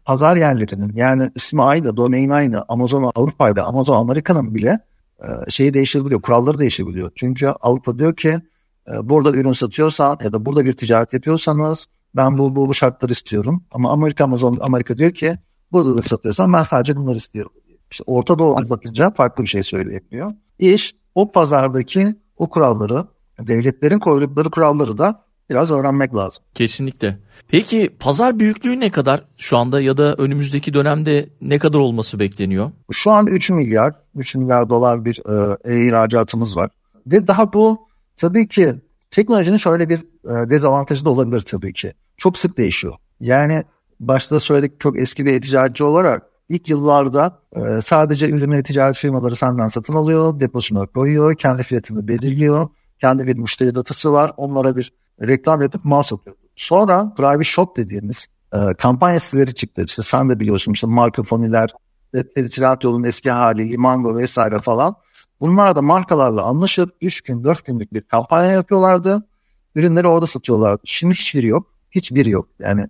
pazar 0.05 0.37
yerlerinin 0.37 0.95
yani 0.95 1.31
ismi 1.35 1.63
aynı, 1.63 1.97
domain 1.97 2.29
aynı, 2.29 2.65
Amazon 2.67 3.11
Avrupa'yla, 3.15 3.65
Amazon 3.65 3.95
Amerika'nın 3.95 4.55
bile 4.55 4.79
e, 5.19 5.51
şeyi 5.51 5.73
değişebiliyor, 5.73 6.21
kuralları 6.21 6.59
değişebiliyor. 6.59 7.11
Çünkü 7.15 7.47
Avrupa 7.47 7.99
diyor 7.99 8.15
ki 8.15 8.39
e, 8.87 9.09
burada 9.09 9.31
ürün 9.31 9.53
satıyorsan 9.53 10.17
ya 10.23 10.33
da 10.33 10.45
burada 10.45 10.65
bir 10.65 10.73
ticaret 10.73 11.13
yapıyorsanız 11.13 11.87
ben 12.15 12.37
bu, 12.37 12.55
bu, 12.55 12.67
bu 12.67 12.73
şartları 12.73 13.11
istiyorum. 13.11 13.63
Ama 13.71 13.91
Amerika 13.91 14.23
Amazon 14.23 14.57
Amerika 14.61 14.97
diyor 14.97 15.11
ki 15.11 15.37
burada 15.71 15.89
ürün 15.89 16.01
satıyorsan 16.01 16.53
ben 16.53 16.63
sadece 16.63 16.95
bunları 16.95 17.17
istiyorum. 17.17 17.51
İşte 17.91 18.03
Orta 18.07 18.39
Doğu 18.39 18.57
anlatınca 18.57 19.11
farklı 19.11 19.43
bir 19.43 19.49
şey 19.49 19.63
söyleyebiliyor. 19.63 20.33
İş 20.59 20.95
o 21.15 21.31
pazardaki 21.31 22.15
o 22.37 22.49
kuralları, 22.49 23.05
devletlerin 23.39 23.99
koydukları 23.99 24.51
kuralları 24.51 24.97
da 24.97 25.25
biraz 25.49 25.71
öğrenmek 25.71 26.15
lazım. 26.15 26.43
Kesinlikle. 26.53 27.19
Peki 27.47 27.95
pazar 27.99 28.39
büyüklüğü 28.39 28.79
ne 28.79 28.89
kadar 28.89 29.23
şu 29.37 29.57
anda 29.57 29.81
ya 29.81 29.97
da 29.97 30.15
önümüzdeki 30.15 30.73
dönemde 30.73 31.29
ne 31.41 31.59
kadar 31.59 31.79
olması 31.79 32.19
bekleniyor? 32.19 32.71
Şu 32.91 33.11
an 33.11 33.27
3 33.27 33.49
milyar, 33.49 33.93
3 34.15 34.35
milyar 34.35 34.69
dolar 34.69 35.05
bir 35.05 35.21
e, 35.65 35.85
ihracatımız 35.87 36.57
var. 36.57 36.71
Ve 37.07 37.27
daha 37.27 37.53
bu 37.53 37.87
tabii 38.17 38.47
ki 38.47 38.75
teknolojinin 39.11 39.57
şöyle 39.57 39.89
bir 39.89 39.99
e, 39.99 40.49
dezavantajı 40.49 41.05
da 41.05 41.09
olabilir 41.09 41.41
tabii 41.41 41.73
ki. 41.73 41.93
Çok 42.17 42.37
sık 42.37 42.57
değişiyor. 42.57 42.93
Yani 43.19 43.63
başta 43.99 44.39
söyledik 44.39 44.79
çok 44.79 44.99
eski 44.99 45.25
bir 45.25 45.41
ticaretçi 45.41 45.83
olarak 45.83 46.23
ilk 46.49 46.69
yıllarda 46.69 47.39
e, 47.51 47.81
sadece 47.81 48.29
ürünü 48.29 48.63
ticaret 48.63 48.97
firmaları 48.97 49.35
senden 49.35 49.67
satın 49.67 49.93
alıyor, 49.93 50.39
deposuna 50.39 50.85
koyuyor, 50.85 51.35
kendi 51.35 51.63
fiyatını 51.63 52.07
belirliyor, 52.07 52.69
kendi 53.01 53.27
bir 53.27 53.37
müşteri 53.37 53.75
datası 53.75 54.13
var, 54.13 54.31
onlara 54.37 54.75
bir 54.75 54.93
reklam 55.21 55.61
yapıp 55.61 55.85
mal 55.85 56.01
satıyor. 56.01 56.35
Sonra 56.55 57.13
private 57.17 57.43
shop 57.43 57.77
dediğimiz 57.77 58.27
e, 58.53 58.73
kampanya 58.77 59.19
siteleri 59.19 59.55
çıktı. 59.55 59.83
İşte 59.87 60.01
sen 60.01 60.29
de 60.29 60.39
biliyorsun 60.39 60.73
işte 60.73 60.87
marka 60.87 61.23
foniler, 61.23 61.69
Trendyol'un 62.33 63.03
eski 63.03 63.31
hali, 63.31 63.69
Limango 63.69 64.17
vesaire 64.17 64.59
falan. 64.59 64.95
Bunlar 65.39 65.75
da 65.75 65.81
markalarla 65.81 66.43
anlaşıp 66.43 66.95
3 67.01 67.21
gün 67.21 67.43
4 67.43 67.65
günlük 67.65 67.93
bir 67.93 68.01
kampanya 68.01 68.51
yapıyorlardı. 68.51 69.27
Ürünleri 69.75 70.07
orada 70.07 70.27
satıyorlardı. 70.27 70.81
Şimdi 70.85 71.13
hiçbiri 71.13 71.47
yok. 71.47 71.73
Hiçbiri 71.91 72.29
yok. 72.29 72.47
Yani 72.59 72.87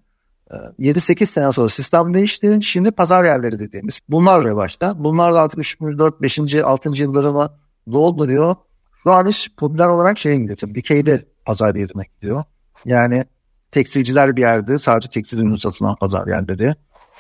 7-8 0.52 1.24
e, 1.24 1.26
sene 1.26 1.52
sonra 1.52 1.70
sistem 1.70 2.14
değişti. 2.14 2.60
Şimdi 2.62 2.92
pazar 2.92 3.24
yerleri 3.24 3.60
dediğimiz. 3.60 4.00
Bunlar 4.10 4.44
revaçta. 4.44 5.04
Bunlar 5.04 5.34
da 5.34 5.42
artık 5.42 5.60
3. 5.60 5.82
4. 5.82 6.22
5. 6.22 6.56
6. 6.64 6.90
yıllarına 6.90 7.58
dolduruyor. 7.92 8.56
Şu 9.04 9.12
an 9.12 9.28
iş 9.28 9.56
popüler 9.58 9.88
olarak 9.88 10.18
şeye 10.20 10.38
gidiyor. 10.38 10.58
Tabii 10.58 10.76
dikeyde 10.76 11.26
pazar 11.46 11.76
yerine 11.76 12.04
gidiyor. 12.16 12.44
Yani 12.86 13.26
tekstilciler 13.72 14.36
bir 14.36 14.42
yerde 14.42 14.80
sadece 14.80 15.10
tekstil 15.10 15.38
ürünü 15.38 15.60
satılan 15.60 15.96
pazar 15.96 16.28
yerleri. 16.28 16.76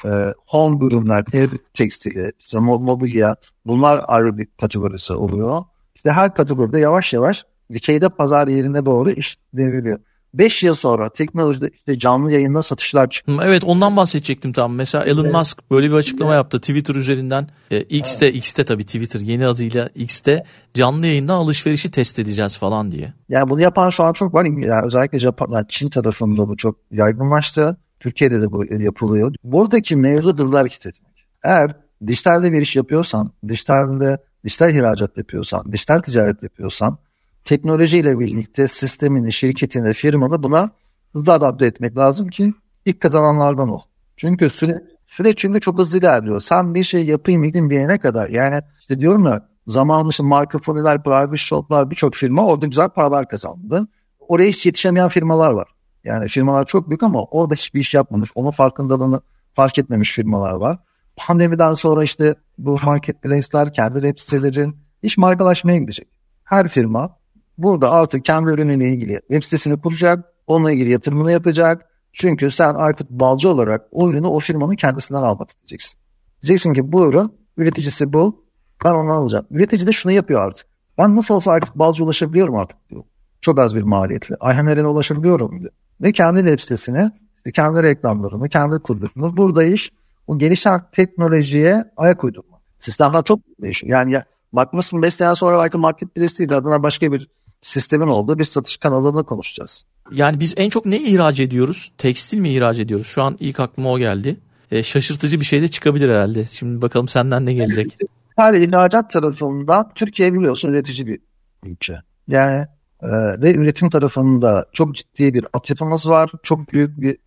E, 0.05 0.33
home 0.47 0.85
ürünler, 0.85 1.25
ev 1.33 1.49
tekstili, 1.73 2.31
işte 2.39 2.59
mobilya 2.59 3.35
bunlar 3.65 4.01
ayrı 4.07 4.37
bir 4.37 4.47
kategorisi 4.61 5.13
oluyor. 5.13 5.63
İşte 5.95 6.11
her 6.11 6.33
kategoride 6.33 6.79
yavaş 6.79 7.13
yavaş 7.13 7.45
dikeyde 7.73 8.09
pazar 8.09 8.47
yerine 8.47 8.85
doğru 8.85 9.11
iş 9.11 9.37
devriliyor. 9.53 9.99
5 10.37 10.63
yıl 10.63 10.73
sonra 10.73 11.09
teknolojide 11.09 11.69
işte 11.73 11.99
canlı 11.99 12.31
yayında 12.31 12.63
satışlar 12.63 13.09
çıktı. 13.09 13.31
Evet 13.43 13.63
ondan 13.63 13.97
bahsedecektim 13.97 14.53
tam. 14.53 14.75
Mesela 14.75 15.03
Elon 15.03 15.23
evet. 15.23 15.33
Musk 15.33 15.71
böyle 15.71 15.89
bir 15.89 15.95
açıklama 15.95 16.31
evet. 16.31 16.37
yaptı 16.37 16.59
Twitter 16.59 16.95
üzerinden. 16.95 17.49
E, 17.71 17.81
X'te 17.81 18.25
evet. 18.25 18.35
X'te 18.35 18.65
tabii 18.65 18.85
Twitter 18.85 19.19
yeni 19.19 19.47
adıyla 19.47 19.89
X'te 19.95 20.45
canlı 20.73 21.07
yayından 21.07 21.35
alışverişi 21.35 21.91
test 21.91 22.19
edeceğiz 22.19 22.57
falan 22.57 22.91
diye. 22.91 23.13
Yani 23.29 23.49
bunu 23.49 23.61
yapan 23.61 23.89
şu 23.89 24.03
an 24.03 24.13
çok 24.13 24.33
var. 24.33 24.45
Yani 24.45 24.85
özellikle 24.85 25.19
Japon, 25.19 25.51
yani 25.51 25.65
Çin 25.69 25.89
tarafında 25.89 26.47
bu 26.47 26.57
çok 26.57 26.77
yaygınlaştı. 26.91 27.77
Türkiye'de 27.99 28.41
de 28.41 28.51
bu 28.51 28.65
yapılıyor. 28.65 29.35
Buradaki 29.43 29.95
mevzu 29.95 30.37
hızlı 30.37 30.57
hareket 30.57 30.85
etmek. 30.85 31.27
Eğer 31.43 31.75
dijitalde 32.07 32.51
bir 32.51 32.61
iş 32.61 32.75
yapıyorsan, 32.75 33.31
dijitalde 33.47 34.17
dijital 34.43 34.75
ihracat 34.75 35.17
yapıyorsan, 35.17 35.71
dijital 35.71 35.99
ticaret 35.99 36.43
yapıyorsan 36.43 36.97
teknolojiyle 37.45 38.19
birlikte 38.19 38.67
sistemini, 38.67 39.33
şirketini, 39.33 39.93
firmanı 39.93 40.43
buna 40.43 40.69
hızlı 41.13 41.33
adapte 41.33 41.65
etmek 41.65 41.97
lazım 41.97 42.27
ki 42.27 42.53
ilk 42.85 43.01
kazananlardan 43.01 43.69
ol. 43.69 43.81
Çünkü 44.17 44.49
süre, 44.49 44.83
süreç 45.07 45.37
çünkü 45.37 45.59
çok 45.59 45.79
hızlı 45.79 45.97
ilerliyor. 45.97 46.39
Sen 46.39 46.75
bir 46.75 46.83
şey 46.83 47.05
yapayım 47.05 47.43
gideyim 47.43 47.69
diyene 47.69 47.97
kadar 47.97 48.29
yani 48.29 48.61
işte 48.79 48.99
diyorum 48.99 49.25
ya 49.25 49.49
zamanında 49.67 50.09
işte 50.09 50.23
marka 50.23 50.59
foniler, 50.59 51.03
private 51.03 51.37
shoplar 51.37 51.91
birçok 51.91 52.13
firma 52.13 52.45
orada 52.45 52.65
güzel 52.65 52.89
paralar 52.89 53.29
kazandı. 53.29 53.87
Oraya 54.19 54.49
hiç 54.49 54.65
yetişemeyen 54.65 55.09
firmalar 55.09 55.51
var. 55.51 55.67
Yani 56.03 56.27
firmalar 56.27 56.65
çok 56.65 56.89
büyük 56.89 57.03
ama 57.03 57.23
orada 57.23 57.53
hiçbir 57.55 57.79
iş 57.79 57.93
yapmamış. 57.93 58.29
Onun 58.35 58.51
farkındalığını 58.51 59.21
fark 59.53 59.79
etmemiş 59.79 60.11
firmalar 60.11 60.53
var. 60.53 60.79
Pandemiden 61.15 61.73
sonra 61.73 62.03
işte 62.03 62.35
bu 62.57 62.79
marketplace'ler, 62.83 63.73
kendi 63.73 63.93
web 63.93 64.19
sitelerin 64.19 64.77
iş 65.01 65.17
markalaşmaya 65.17 65.77
gidecek. 65.77 66.07
Her 66.43 66.67
firma 66.67 67.17
burada 67.57 67.91
artık 67.91 68.25
kendi 68.25 68.51
ürünüyle 68.51 68.89
ilgili 68.89 69.19
web 69.19 69.43
sitesini 69.43 69.81
kuracak, 69.81 70.25
onunla 70.47 70.71
ilgili 70.71 70.89
yatırımını 70.89 71.31
yapacak. 71.31 71.89
Çünkü 72.13 72.51
sen 72.51 72.75
Aykut 72.75 73.09
Balcı 73.09 73.49
olarak 73.49 73.87
o 73.91 74.09
ürünü 74.09 74.27
o 74.27 74.39
firmanın 74.39 74.75
kendisinden 74.75 75.21
almak 75.21 75.49
isteyeceksin. 75.49 75.99
Diyeceksin 76.41 76.73
ki 76.73 76.91
bu 76.91 77.09
ürün 77.09 77.33
üreticisi 77.57 78.13
bu, 78.13 78.45
ben 78.85 78.93
onu 78.93 79.11
alacağım. 79.11 79.45
Üretici 79.51 79.87
de 79.87 79.91
şunu 79.91 80.11
yapıyor 80.11 80.47
artık. 80.47 80.67
Ben 80.97 81.15
nasıl 81.15 81.33
olsa 81.33 81.51
Aykut 81.51 81.75
Balcı 81.75 82.03
ulaşabiliyorum 82.03 82.55
artık 82.55 82.89
diyor. 82.89 83.03
Çok 83.41 83.59
az 83.59 83.75
bir 83.75 83.83
maliyetle. 83.83 84.35
Ayhan 84.39 84.85
ulaşabiliyorum 84.85 85.59
diyor 85.59 85.71
ve 86.01 86.11
kendi 86.11 86.39
web 86.39 86.59
sitesini, 86.59 87.11
işte 87.37 87.51
kendi 87.51 87.83
reklamlarını, 87.83 88.49
kendi 88.49 88.79
kurduklarını 88.79 89.37
burada 89.37 89.63
iş 89.63 89.91
o 90.27 90.37
gelişen 90.37 90.81
teknolojiye 90.91 91.83
ayak 91.97 92.23
uydurma. 92.23 92.61
Sistemler 92.77 93.23
çok 93.23 93.39
değişiyor. 93.61 93.91
Yani 93.91 94.11
ya, 94.11 94.25
bakmışsın 94.53 95.01
5 95.01 95.13
sene 95.13 95.35
sonra 95.35 95.59
belki 95.59 95.77
marketplace 95.77 96.37
değil 96.37 96.57
adına 96.57 96.83
başka 96.83 97.11
bir 97.11 97.29
sistemin 97.65 98.07
olduğu 98.07 98.39
bir 98.39 98.43
satış 98.43 98.77
kanalını 98.77 99.23
konuşacağız. 99.23 99.85
Yani 100.11 100.39
biz 100.39 100.53
en 100.57 100.69
çok 100.69 100.85
ne 100.85 100.97
ihraç 100.97 101.39
ediyoruz? 101.39 101.91
Tekstil 101.97 102.37
mi 102.37 102.49
ihraç 102.49 102.79
ediyoruz? 102.79 103.07
Şu 103.07 103.23
an 103.23 103.37
ilk 103.39 103.59
aklıma 103.59 103.91
o 103.91 103.99
geldi. 103.99 104.37
E, 104.71 104.83
şaşırtıcı 104.83 105.39
bir 105.39 105.45
şey 105.45 105.61
de 105.61 105.67
çıkabilir 105.67 106.09
herhalde. 106.09 106.45
Şimdi 106.45 106.81
bakalım 106.81 107.07
senden 107.07 107.45
ne 107.45 107.53
gelecek? 107.53 107.97
Her 108.35 108.53
ihracat 108.53 109.09
tarafında 109.09 109.91
Türkiye 109.95 110.33
biliyorsun 110.33 110.69
üretici 110.69 111.07
bir 111.07 111.19
ülke. 111.63 111.97
Yani 112.27 112.65
ee, 113.03 113.07
ve 113.41 113.55
üretim 113.55 113.89
tarafında 113.89 114.65
çok 114.73 114.95
ciddi 114.95 115.33
bir 115.33 115.45
altyapımız 115.53 116.09
var. 116.09 116.31
Çok 116.43 116.73
büyük 116.73 117.01
bir 117.01 117.17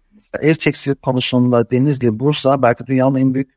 ev 0.40 0.54
tekstil 0.54 0.94
konusunda 0.94 1.70
Denizli, 1.70 2.20
Bursa 2.20 2.62
belki 2.62 2.86
dünyanın 2.86 3.14
en 3.14 3.34
büyük 3.34 3.50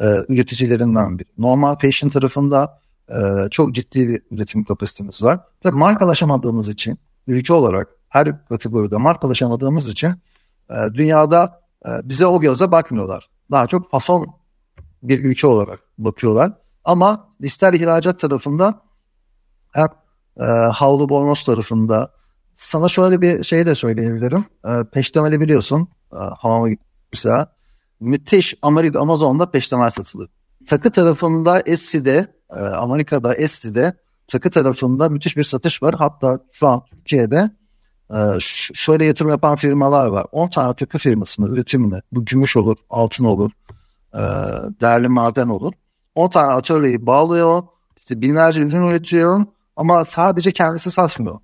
e, 0.00 0.04
üreticilerinden 0.28 1.18
biri. 1.18 1.28
Normal 1.38 1.76
fashion 1.78 2.10
tarafında 2.10 2.80
e, 3.08 3.48
çok 3.50 3.74
ciddi 3.74 4.08
bir 4.08 4.22
üretim 4.30 4.64
kapasitemiz 4.64 5.22
var. 5.22 5.40
Tabii 5.60 5.76
markalaşamadığımız 5.76 6.68
için 6.68 6.98
ülke 7.26 7.52
olarak 7.54 7.88
her 8.08 8.46
kategoride 8.48 8.96
markalaşamadığımız 8.96 9.88
için 9.88 10.14
e, 10.70 10.74
dünyada 10.94 11.60
e, 11.86 11.90
bize 12.04 12.26
o 12.26 12.40
göze 12.40 12.72
bakmıyorlar. 12.72 13.28
Daha 13.50 13.66
çok 13.66 13.90
fason 13.90 14.26
bir 15.02 15.24
ülke 15.24 15.46
olarak 15.46 15.80
bakıyorlar. 15.98 16.52
Ama 16.84 17.28
dijital 17.42 17.74
ihracat 17.74 18.20
tarafında 18.20 18.82
hep 19.72 19.90
e, 20.40 20.44
Havlu 20.44 21.08
Bornoz 21.08 21.44
tarafında. 21.44 22.12
Sana 22.54 22.88
şöyle 22.88 23.20
bir 23.22 23.44
şey 23.44 23.66
de 23.66 23.74
söyleyebilirim. 23.74 24.44
E, 24.64 24.84
peştemeli 24.92 25.40
biliyorsun. 25.40 25.88
E, 26.12 26.16
hamama 26.16 26.68
gitmişse. 26.68 27.46
Müthiş 28.00 28.54
Amerika 28.62 29.00
Amazon'da 29.00 29.50
peştemel 29.50 29.90
satılıyor. 29.90 30.28
Takı 30.68 30.90
tarafında 30.90 31.62
Etsy'de, 31.66 32.35
e, 32.50 32.60
Amerika'da 32.60 33.34
Etsy'de 33.34 33.96
takı 34.28 34.50
tarafında 34.50 35.08
müthiş 35.08 35.36
bir 35.36 35.44
satış 35.44 35.82
var. 35.82 35.94
Hatta 35.98 36.40
şu 36.52 36.68
an 36.68 36.82
Türkiye'de 36.90 37.50
e, 38.10 38.18
şöyle 38.74 39.04
yatırım 39.04 39.30
yapan 39.30 39.56
firmalar 39.56 40.06
var. 40.06 40.26
10 40.32 40.48
tane 40.48 40.74
takı 40.74 40.98
firmasını, 40.98 41.48
üretimini, 41.48 42.00
bu 42.12 42.24
gümüş 42.24 42.56
olur, 42.56 42.76
altın 42.90 43.24
olur, 43.24 43.50
e, 44.14 44.20
değerli 44.80 45.08
maden 45.08 45.48
olur. 45.48 45.72
10 46.14 46.30
tane 46.30 46.52
atölyeyi 46.52 47.06
bağlıyor, 47.06 47.62
işte 47.98 48.20
binlerce 48.20 48.60
ürün 48.60 48.86
üretiyor 48.86 49.44
ama 49.76 50.04
sadece 50.04 50.52
kendisi 50.52 50.90
satmıyor. 50.90 51.38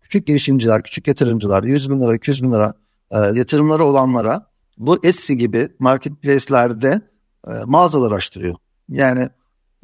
Küçük 0.00 0.26
girişimciler, 0.26 0.82
küçük 0.82 1.08
yatırımcılar, 1.08 1.62
100 1.62 1.90
bin 1.90 2.00
lira, 2.00 2.14
200 2.14 2.42
bin 2.42 2.52
lira 2.52 2.74
e, 3.10 3.18
yatırımları 3.18 3.84
olanlara 3.84 4.46
bu 4.78 5.06
Etsy 5.06 5.32
gibi 5.32 5.68
marketplace'lerde 5.78 7.02
e, 7.48 7.50
mağazalar 7.64 8.12
açtırıyor. 8.12 8.56
Yani 8.88 9.28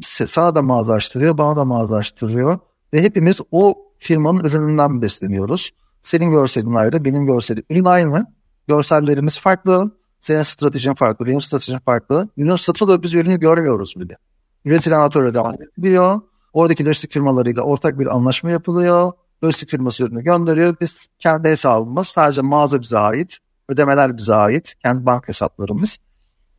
sana 0.02 0.54
da 0.54 0.62
mağaza 0.62 0.92
açtırıyor, 0.92 1.38
bana 1.38 1.56
da 1.56 1.64
mağaza 1.64 1.96
açtırıyor. 1.96 2.58
Ve 2.92 3.02
hepimiz 3.02 3.40
o 3.50 3.74
firmanın 3.98 4.44
ürününden 4.44 5.02
besleniyoruz. 5.02 5.70
Senin 6.02 6.30
görselin 6.30 6.74
ayrı, 6.74 7.04
benim 7.04 7.26
görselim. 7.26 7.64
Ürün 7.70 7.84
aynı. 7.84 8.26
Görsellerimiz 8.68 9.38
farklı. 9.38 9.90
Senin 10.20 10.42
stratejin 10.42 10.94
farklı, 10.94 11.26
benim 11.26 11.40
stratejim 11.40 11.80
farklı. 11.80 12.28
Ürün 12.36 12.56
satılıyor, 12.56 13.02
biz 13.02 13.14
ürünü 13.14 13.40
görmüyoruz 13.40 13.94
bile. 13.96 14.16
Üretilen 14.64 15.00
atölyede 15.00 15.42
biliyor. 15.78 16.20
Oradaki 16.52 16.86
lojistik 16.86 17.12
firmalarıyla 17.12 17.62
ortak 17.62 17.98
bir 17.98 18.16
anlaşma 18.16 18.50
yapılıyor. 18.50 19.12
Lojistik 19.44 19.70
firması 19.70 20.04
ürünü 20.04 20.22
gönderiyor. 20.22 20.76
Biz 20.80 21.06
kendi 21.18 21.48
hesabımız 21.48 22.06
sadece 22.06 22.40
mağaza 22.40 22.80
bize 22.80 22.98
ait. 22.98 23.38
Ödemeler 23.68 24.16
bize 24.16 24.34
ait. 24.34 24.74
Kendi 24.82 25.06
bank 25.06 25.28
hesaplarımız. 25.28 25.98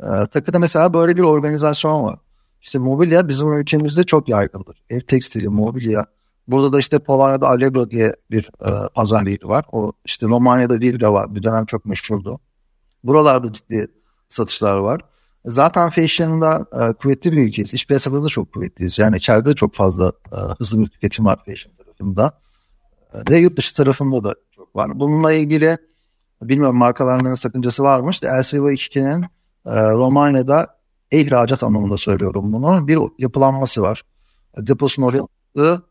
Ee, 0.04 0.06
takıda 0.32 0.60
mesela 0.60 0.94
böyle 0.94 1.16
bir 1.16 1.22
organizasyon 1.22 2.04
var. 2.04 2.20
İşte 2.66 2.80
mobilya 2.80 3.28
bizim 3.28 3.54
ülkemizde 3.54 4.04
çok 4.04 4.30
yaygındır. 4.30 4.78
Ev 4.90 5.02
tekstili, 5.02 5.50
mobilya. 5.50 6.06
Burada 6.48 6.74
da 6.74 6.80
işte 6.80 7.00
Polonya'da 7.00 7.48
Allegro 7.48 7.90
diye 7.90 8.16
bir 8.32 8.50
e, 8.66 8.88
pazar 8.96 9.26
yeri 9.26 9.48
var. 9.48 9.66
O 9.72 9.92
işte 10.06 10.26
Romanya'da 10.26 10.82
değil 10.82 11.00
de 11.00 11.08
var. 11.08 11.36
Bir 11.36 11.44
dönem 11.44 11.66
çok 11.66 11.86
meşhurdu. 11.86 12.40
Buralarda 13.04 13.54
ciddi 13.54 13.88
satışlar 14.30 14.78
var. 14.78 15.02
Zaten 15.46 15.90
fashion'da 15.90 16.66
e, 16.72 16.94
kuvvetli 16.94 17.32
bir 17.32 17.48
ülkeyiz. 17.48 17.74
İş 17.74 17.88
piyasada 17.88 18.24
da 18.24 18.28
çok 18.28 18.54
kuvvetliyiz. 18.54 19.00
Yani 19.00 19.18
içeride 19.18 19.50
de 19.50 19.54
çok 19.54 19.74
fazla 19.74 20.14
e, 20.32 20.36
hızlı 20.60 20.80
bir 20.80 20.88
tüketim 20.88 21.26
var 21.26 21.40
fashion 21.46 21.74
tarafında. 21.76 22.40
E, 23.14 23.32
ve 23.32 23.38
yurt 23.38 23.58
dışı 23.58 23.76
tarafında 23.76 24.24
da 24.24 24.36
çok 24.52 24.76
var. 24.76 25.00
Bununla 25.00 25.34
ilgili 25.34 25.78
bilmiyorum 26.42 26.78
markalarının 26.78 27.36
sakıncası 27.36 27.84
varmış. 27.84 28.24
LCV2'nin 28.24 29.24
e, 29.66 29.92
Romanya'da 29.92 30.75
ihracat 31.12 31.64
anlamında 31.64 31.98
söylüyorum 31.98 32.54
bunu. 32.54 32.88
Bir 32.88 33.00
yapılanması 33.20 33.82
var. 33.82 34.04
Deposunu 34.58 35.06
oraya 35.06 35.22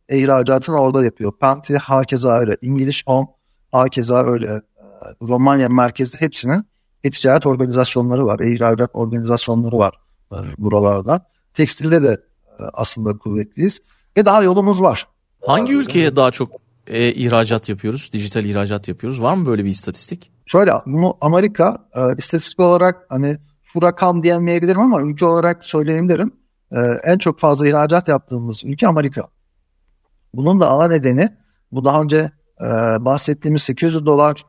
ihracatını 0.08 0.76
orada 0.76 1.04
yapıyor. 1.04 1.32
Penti 1.40 1.76
hakeza 1.76 2.38
öyle. 2.38 2.56
İngiliz 2.62 3.02
Home 3.06 3.28
hakeza 3.72 4.24
öyle. 4.24 4.46
E, 4.46 4.60
Romanya 5.22 5.68
merkezi 5.68 6.20
hepsinin 6.20 6.66
e-ticaret 7.04 7.46
organizasyonları 7.46 8.26
var, 8.26 8.40
e-ihracat 8.40 8.90
organizasyonları 8.94 9.78
var 9.78 9.94
e, 10.32 10.36
buralarda. 10.58 11.26
Tekstilde 11.54 12.02
de 12.02 12.20
e, 12.58 12.62
aslında 12.72 13.18
kuvvetliyiz. 13.18 13.82
Ve 14.16 14.26
daha 14.26 14.42
yolumuz 14.42 14.82
var. 14.82 15.08
Hangi 15.46 15.72
ülkeye 15.72 16.16
daha 16.16 16.30
çok 16.30 16.52
e, 16.86 17.12
ihracat 17.12 17.68
yapıyoruz? 17.68 18.10
Dijital 18.12 18.44
ihracat 18.44 18.88
yapıyoruz. 18.88 19.22
Var 19.22 19.34
mı 19.34 19.46
böyle 19.46 19.64
bir 19.64 19.70
istatistik? 19.70 20.30
Şöyle 20.46 20.72
bunu 20.86 21.16
Amerika 21.20 21.88
e, 21.94 22.00
istatistik 22.18 22.60
olarak 22.60 23.06
hani 23.08 23.38
şu 23.74 23.82
rakam 23.82 24.22
diyemeyebilirim 24.22 24.80
ama 24.80 25.02
ülke 25.02 25.26
olarak 25.26 25.64
söyleyebilirim. 25.64 26.32
E, 26.72 26.80
en 27.04 27.18
çok 27.18 27.38
fazla 27.38 27.68
ihracat 27.68 28.08
yaptığımız 28.08 28.64
ülke 28.64 28.88
Amerika. 28.88 29.28
Bunun 30.34 30.60
da 30.60 30.70
ana 30.70 30.88
nedeni 30.88 31.28
bu 31.72 31.84
daha 31.84 32.02
önce 32.02 32.30
e, 32.60 32.64
bahsettiğimiz 33.04 33.62
800 33.62 34.06
dolar 34.06 34.44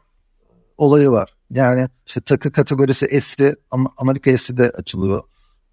olayı 0.77 1.11
var. 1.11 1.35
Yani 1.49 1.87
işte 2.07 2.21
takı 2.21 2.51
kategorisi 2.51 3.21
S'i 3.21 3.55
Amerika 3.97 4.37
S'i 4.37 4.57
de 4.57 4.69
açılıyor. 4.69 5.23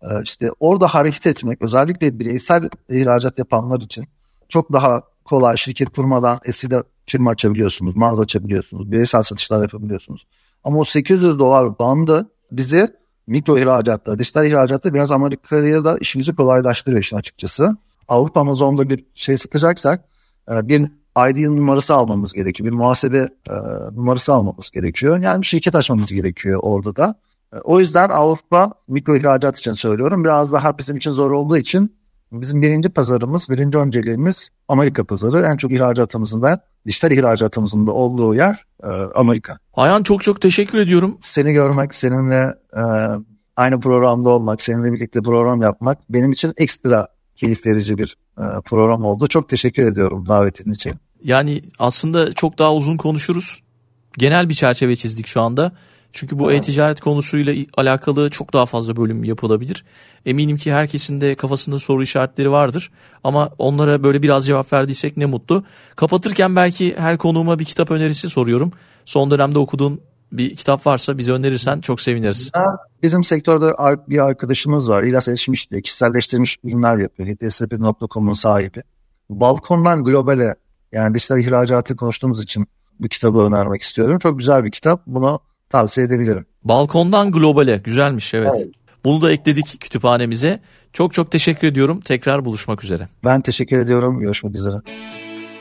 E, 0.03 0.07
işte 0.25 0.51
orada 0.61 0.87
hareket 0.87 1.27
etmek 1.27 1.63
özellikle 1.63 2.19
bireysel 2.19 2.69
ihracat 2.89 3.39
yapanlar 3.39 3.81
için 3.81 4.05
çok 4.49 4.73
daha 4.73 5.03
kolay 5.25 5.57
şirket 5.57 5.89
kurmadan 5.89 6.41
S'de 6.53 6.83
firma 7.07 7.31
açabiliyorsunuz, 7.31 7.97
mağaza 7.97 8.23
açabiliyorsunuz, 8.23 8.93
bireysel 8.93 9.23
satışlar 9.23 9.63
yapabiliyorsunuz. 9.63 10.27
Ama 10.65 10.79
o 10.79 10.85
800 10.85 11.39
dolar 11.39 11.79
bandı 11.79 12.31
bizi 12.53 13.02
mikro 13.27 13.59
ihracatta, 13.59 14.19
dijital 14.19 14.47
ihracatta 14.47 14.95
biraz 14.95 15.11
Amerika'ya 15.11 15.85
da 15.85 15.99
işimizi 15.99 16.35
kolaylaştırıyor 16.35 17.03
işin 17.03 17.17
açıkçası. 17.17 17.77
Avrupa 18.09 18.41
Amazon'da 18.41 18.89
bir 18.89 19.05
şey 19.15 19.37
satacaksak 19.37 20.05
e, 20.51 20.69
bir 20.69 20.81
ID 21.31 21.47
numarası 21.47 21.95
almamız 21.95 22.33
gerekiyor. 22.33 22.71
Bir 22.71 22.77
muhasebe 22.77 23.19
e, 23.51 23.55
numarası 23.93 24.33
almamız 24.33 24.71
gerekiyor. 24.71 25.19
Yani 25.19 25.43
bir 25.43 25.47
şirket 25.47 25.75
açmamız 25.75 26.13
gerekiyor 26.13 26.61
orada 26.63 26.97
da. 26.97 27.15
E, 27.53 27.57
o 27.57 27.81
yüzden 27.81 28.09
Avrupa 28.09 28.73
mikro 28.89 29.17
ihracat 29.17 29.59
için 29.59 29.73
söylüyorum. 29.73 30.25
Biraz 30.25 30.53
daha 30.53 30.79
bizim 30.79 30.97
için 30.97 31.13
zor 31.13 31.31
olduğu 31.31 31.57
için 31.57 31.97
bizim 32.33 32.63
birinci 32.63 32.89
pazarımız, 32.89 33.51
birinci 33.51 33.79
önceliğimiz 33.79 34.51
Amerika 34.69 35.05
pazarı. 35.05 35.47
En 35.53 35.57
çok 35.57 35.73
ihracatımızın 35.73 36.43
da 36.43 36.61
dijital 36.87 37.13
ihracatımızın 37.13 37.87
da 37.87 37.93
olduğu 37.93 38.35
yer 38.35 38.65
e, 38.83 38.87
Amerika. 39.15 39.59
Ayhan 39.75 40.03
çok 40.03 40.23
çok 40.23 40.41
teşekkür 40.41 40.79
ediyorum. 40.79 41.19
Seni 41.23 41.53
görmek, 41.53 41.95
seninle 41.95 42.55
e, 42.77 42.83
aynı 43.57 43.81
programda 43.81 44.29
olmak, 44.29 44.63
seninle 44.63 44.93
birlikte 44.93 45.21
program 45.21 45.63
yapmak 45.63 45.99
benim 46.11 46.33
için 46.33 46.53
ekstra 46.57 47.09
keyif 47.37 47.67
verici 47.67 47.99
bir 47.99 48.17
e, 48.39 48.45
program 48.65 49.05
oldu. 49.05 49.27
Çok 49.27 49.49
teşekkür 49.49 49.83
ediyorum 49.83 50.27
davetin 50.29 50.73
için. 50.73 50.95
Yani 51.25 51.63
aslında 51.79 52.33
çok 52.33 52.59
daha 52.59 52.75
uzun 52.75 52.97
konuşuruz. 52.97 53.63
Genel 54.19 54.49
bir 54.49 54.55
çerçeve 54.55 54.97
çizdik 54.97 55.27
şu 55.27 55.41
anda. 55.41 55.73
Çünkü 56.13 56.39
bu 56.39 56.53
e-ticaret 56.53 57.01
konusuyla 57.01 57.55
alakalı 57.77 58.31
çok 58.31 58.53
daha 58.53 58.67
fazla 58.67 58.97
bölüm 58.97 59.25
yapılabilir. 59.25 59.85
Eminim 60.27 60.57
ki 60.57 60.73
herkesin 60.73 61.21
de 61.21 61.35
kafasında 61.35 61.79
soru 61.79 62.03
işaretleri 62.03 62.51
vardır. 62.51 62.91
Ama 63.25 63.51
onlara 63.59 64.03
böyle 64.03 64.23
biraz 64.23 64.47
cevap 64.47 64.73
verdiysek 64.73 65.17
ne 65.17 65.27
mutlu. 65.27 65.65
Kapatırken 65.97 66.57
belki 66.57 66.97
her 66.99 67.19
konuğuma 67.19 67.59
bir 67.59 67.65
kitap 67.65 67.91
önerisi 67.91 68.29
soruyorum. 68.31 68.73
Son 69.05 69.31
dönemde 69.31 69.59
okuduğun 69.59 70.01
bir 70.33 70.55
kitap 70.57 70.87
varsa 70.87 71.19
bize 71.19 71.33
önerirsen 71.33 71.81
çok 71.81 72.01
seviniriz. 72.01 72.51
Bizim 73.03 73.25
sektörde 73.25 73.73
bir 74.09 74.19
arkadaşımız 74.19 74.89
var. 74.89 75.03
İlyas 75.03 75.29
Erişmiş 75.29 75.71
diye 75.71 75.83
kişiselleştirilmiş 75.83 76.59
ürünler 76.65 76.97
yapıyor. 76.97 77.29
HTSP.com'un 77.29 78.33
sahibi. 78.33 78.83
Balkondan 79.31 80.05
globale 80.05 80.55
yani 80.93 81.15
dijital 81.15 81.41
ihracatı 81.41 81.97
konuştuğumuz 81.97 82.43
için 82.43 82.67
bu 83.01 83.09
kitabı 83.09 83.39
önermek 83.39 83.83
istiyorum. 83.83 84.19
Çok 84.19 84.39
güzel 84.39 84.65
bir 84.65 84.71
kitap. 84.71 85.03
Bunu 85.07 85.41
tavsiye 85.73 86.07
edebilirim. 86.07 86.47
Balkondan 86.65 87.33
globale 87.33 87.77
güzelmiş 87.77 88.35
evet. 88.35 88.53
evet. 88.57 88.75
Bunu 89.05 89.23
da 89.23 89.33
ekledik 89.33 89.81
kütüphanemize. 89.81 90.61
Çok 90.93 91.15
çok 91.15 91.31
teşekkür 91.31 91.69
ediyorum. 91.69 92.01
Tekrar 92.01 92.45
buluşmak 92.45 92.85
üzere. 92.85 93.09
Ben 93.25 93.41
teşekkür 93.41 93.79
ediyorum. 93.79 94.21
Görüşmek 94.21 94.55
üzere. 94.55 94.77